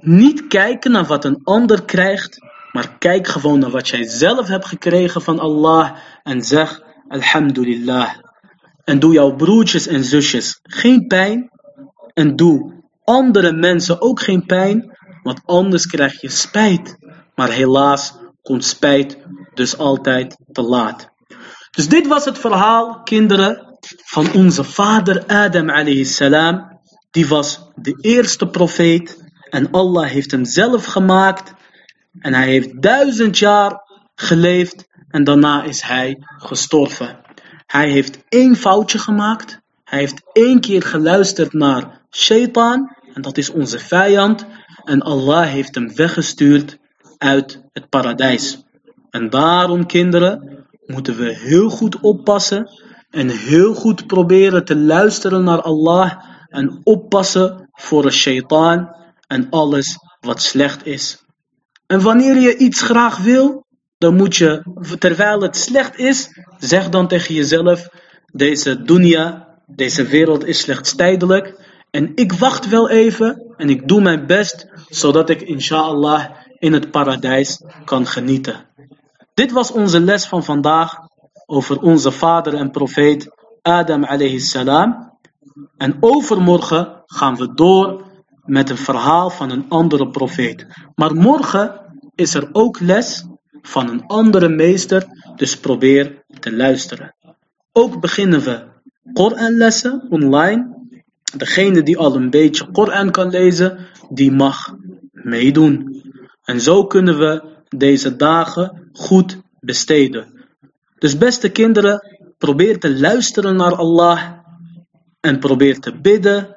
Niet 0.00 0.46
kijken 0.46 0.90
naar 0.90 1.06
wat 1.06 1.24
een 1.24 1.40
ander 1.44 1.84
krijgt, 1.84 2.38
maar 2.72 2.98
kijk 2.98 3.26
gewoon 3.26 3.58
naar 3.58 3.70
wat 3.70 3.88
jij 3.88 4.08
zelf 4.08 4.48
hebt 4.48 4.66
gekregen 4.66 5.22
van 5.22 5.38
Allah 5.38 5.96
en 6.22 6.42
zeg 6.42 6.82
Alhamdulillah. 7.08 8.25
En 8.86 8.98
doe 8.98 9.12
jouw 9.12 9.34
broertjes 9.34 9.86
en 9.86 10.04
zusjes 10.04 10.58
geen 10.62 11.06
pijn 11.06 11.50
en 12.14 12.36
doe 12.36 12.84
andere 13.04 13.52
mensen 13.52 14.00
ook 14.00 14.20
geen 14.20 14.46
pijn, 14.46 14.96
want 15.22 15.40
anders 15.44 15.86
krijg 15.86 16.20
je 16.20 16.30
spijt. 16.30 16.96
Maar 17.34 17.50
helaas 17.50 18.14
komt 18.42 18.64
spijt 18.64 19.18
dus 19.54 19.78
altijd 19.78 20.36
te 20.52 20.62
laat. 20.62 21.08
Dus 21.70 21.88
dit 21.88 22.06
was 22.06 22.24
het 22.24 22.38
verhaal, 22.38 23.02
kinderen, 23.02 23.78
van 24.04 24.32
onze 24.32 24.64
vader 24.64 25.26
Adam 25.26 25.70
alayhi 25.70 26.04
salam. 26.04 26.80
Die 27.10 27.28
was 27.28 27.60
de 27.74 27.98
eerste 28.00 28.46
profeet 28.46 29.24
en 29.50 29.70
Allah 29.70 30.08
heeft 30.08 30.30
hem 30.30 30.44
zelf 30.44 30.84
gemaakt. 30.84 31.54
En 32.18 32.34
hij 32.34 32.46
heeft 32.46 32.82
duizend 32.82 33.38
jaar 33.38 33.80
geleefd 34.14 34.84
en 35.08 35.24
daarna 35.24 35.62
is 35.62 35.82
hij 35.82 36.16
gestorven. 36.36 37.25
Hij 37.66 37.90
heeft 37.90 38.18
één 38.28 38.56
foutje 38.56 38.98
gemaakt. 38.98 39.60
Hij 39.84 39.98
heeft 39.98 40.22
één 40.32 40.60
keer 40.60 40.82
geluisterd 40.82 41.52
naar 41.52 42.00
Shaitan. 42.10 42.96
En 43.14 43.22
dat 43.22 43.38
is 43.38 43.50
onze 43.50 43.78
vijand. 43.78 44.46
En 44.84 45.00
Allah 45.00 45.46
heeft 45.48 45.74
hem 45.74 45.94
weggestuurd 45.94 46.78
uit 47.18 47.62
het 47.72 47.88
paradijs. 47.88 48.64
En 49.10 49.30
daarom, 49.30 49.86
kinderen, 49.86 50.66
moeten 50.86 51.16
we 51.16 51.36
heel 51.38 51.70
goed 51.70 52.00
oppassen 52.00 52.70
en 53.10 53.28
heel 53.28 53.74
goed 53.74 54.06
proberen 54.06 54.64
te 54.64 54.76
luisteren 54.76 55.44
naar 55.44 55.62
Allah 55.62 56.24
en 56.48 56.80
oppassen 56.82 57.68
voor 57.72 58.02
de 58.02 58.10
shaitaan 58.10 58.96
en 59.26 59.50
alles 59.50 59.98
wat 60.20 60.42
slecht 60.42 60.86
is. 60.86 61.24
En 61.86 62.02
wanneer 62.02 62.40
je 62.40 62.56
iets 62.56 62.82
graag 62.82 63.18
wil, 63.18 63.65
dan 63.98 64.16
moet 64.16 64.36
je, 64.36 64.62
terwijl 64.98 65.40
het 65.40 65.56
slecht 65.56 65.98
is, 65.98 66.28
zeg 66.58 66.88
dan 66.88 67.08
tegen 67.08 67.34
jezelf, 67.34 67.88
deze 68.32 68.82
dunya, 68.82 69.48
deze 69.66 70.06
wereld 70.06 70.46
is 70.46 70.60
slechts 70.60 70.94
tijdelijk 70.94 71.64
en 71.90 72.12
ik 72.14 72.32
wacht 72.32 72.68
wel 72.68 72.90
even 72.90 73.54
en 73.56 73.70
ik 73.70 73.88
doe 73.88 74.00
mijn 74.00 74.26
best, 74.26 74.68
zodat 74.88 75.30
ik 75.30 75.42
inshallah 75.42 76.30
in 76.58 76.72
het 76.72 76.90
paradijs 76.90 77.62
kan 77.84 78.06
genieten. 78.06 78.66
Dit 79.34 79.52
was 79.52 79.72
onze 79.72 80.00
les 80.00 80.26
van 80.26 80.44
vandaag 80.44 80.98
over 81.46 81.80
onze 81.80 82.10
vader 82.10 82.54
en 82.54 82.70
profeet 82.70 83.30
Adam 83.62 84.04
alayhi 84.04 84.38
salam. 84.38 85.14
En 85.76 85.96
overmorgen 86.00 87.02
gaan 87.06 87.36
we 87.36 87.54
door 87.54 88.04
met 88.44 88.70
een 88.70 88.76
verhaal 88.76 89.30
van 89.30 89.50
een 89.50 89.64
andere 89.68 90.10
profeet. 90.10 90.66
Maar 90.94 91.14
morgen 91.14 91.80
is 92.14 92.34
er 92.34 92.48
ook 92.52 92.80
les 92.80 93.24
van 93.66 93.88
een 93.88 94.06
andere 94.06 94.48
meester, 94.48 95.06
dus 95.36 95.56
probeer 95.56 96.24
te 96.40 96.56
luisteren. 96.56 97.14
Ook 97.72 98.00
beginnen 98.00 98.40
we 98.40 98.64
Koranlessen 99.12 100.06
online. 100.10 100.74
Degene 101.36 101.82
die 101.82 101.98
al 101.98 102.16
een 102.16 102.30
beetje 102.30 102.70
Koran 102.70 103.10
kan 103.10 103.30
lezen, 103.30 103.78
die 104.10 104.32
mag 104.32 104.74
meedoen. 105.12 106.02
En 106.44 106.60
zo 106.60 106.86
kunnen 106.86 107.18
we 107.18 107.42
deze 107.68 108.16
dagen 108.16 108.88
goed 108.92 109.38
besteden. 109.60 110.26
Dus 110.98 111.18
beste 111.18 111.48
kinderen, 111.48 112.16
probeer 112.38 112.78
te 112.78 112.98
luisteren 112.98 113.56
naar 113.56 113.74
Allah 113.74 114.32
en 115.20 115.38
probeer 115.38 115.78
te 115.78 116.00
bidden 116.00 116.56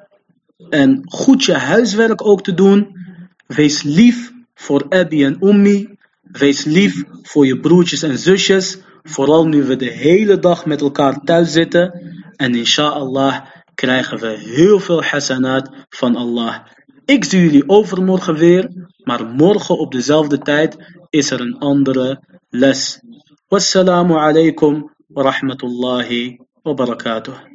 en 0.68 1.02
goed 1.04 1.44
je 1.44 1.54
huiswerk 1.54 2.26
ook 2.26 2.42
te 2.42 2.54
doen. 2.54 2.96
Wees 3.46 3.82
lief 3.82 4.32
voor 4.54 4.86
Abby 4.88 5.24
en 5.24 5.36
Ummi. 5.46 5.98
Wees 6.32 6.64
lief 6.64 7.02
voor 7.22 7.46
je 7.46 7.60
broertjes 7.60 8.02
en 8.02 8.18
zusjes. 8.18 8.78
Vooral 9.02 9.46
nu 9.46 9.64
we 9.64 9.76
de 9.76 9.90
hele 9.90 10.38
dag 10.38 10.66
met 10.66 10.80
elkaar 10.80 11.20
thuis 11.24 11.52
zitten. 11.52 12.00
En 12.36 12.54
inshallah 12.54 13.46
krijgen 13.74 14.18
we 14.18 14.38
heel 14.38 14.80
veel 14.80 15.02
hasanat 15.02 15.70
van 15.88 16.16
Allah. 16.16 16.56
Ik 17.04 17.24
zie 17.24 17.40
jullie 17.40 17.68
overmorgen 17.68 18.34
weer, 18.34 18.88
maar 19.04 19.26
morgen 19.26 19.78
op 19.78 19.92
dezelfde 19.92 20.38
tijd 20.38 20.76
is 21.08 21.30
er 21.30 21.40
een 21.40 21.58
andere 21.58 22.22
les. 22.48 23.00
Wassalamu 23.48 24.14
alaikum 24.14 24.94
wa 25.06 25.22
rahmatullahi 25.22 26.38
wa 26.62 26.74
barakatuh. 26.74 27.49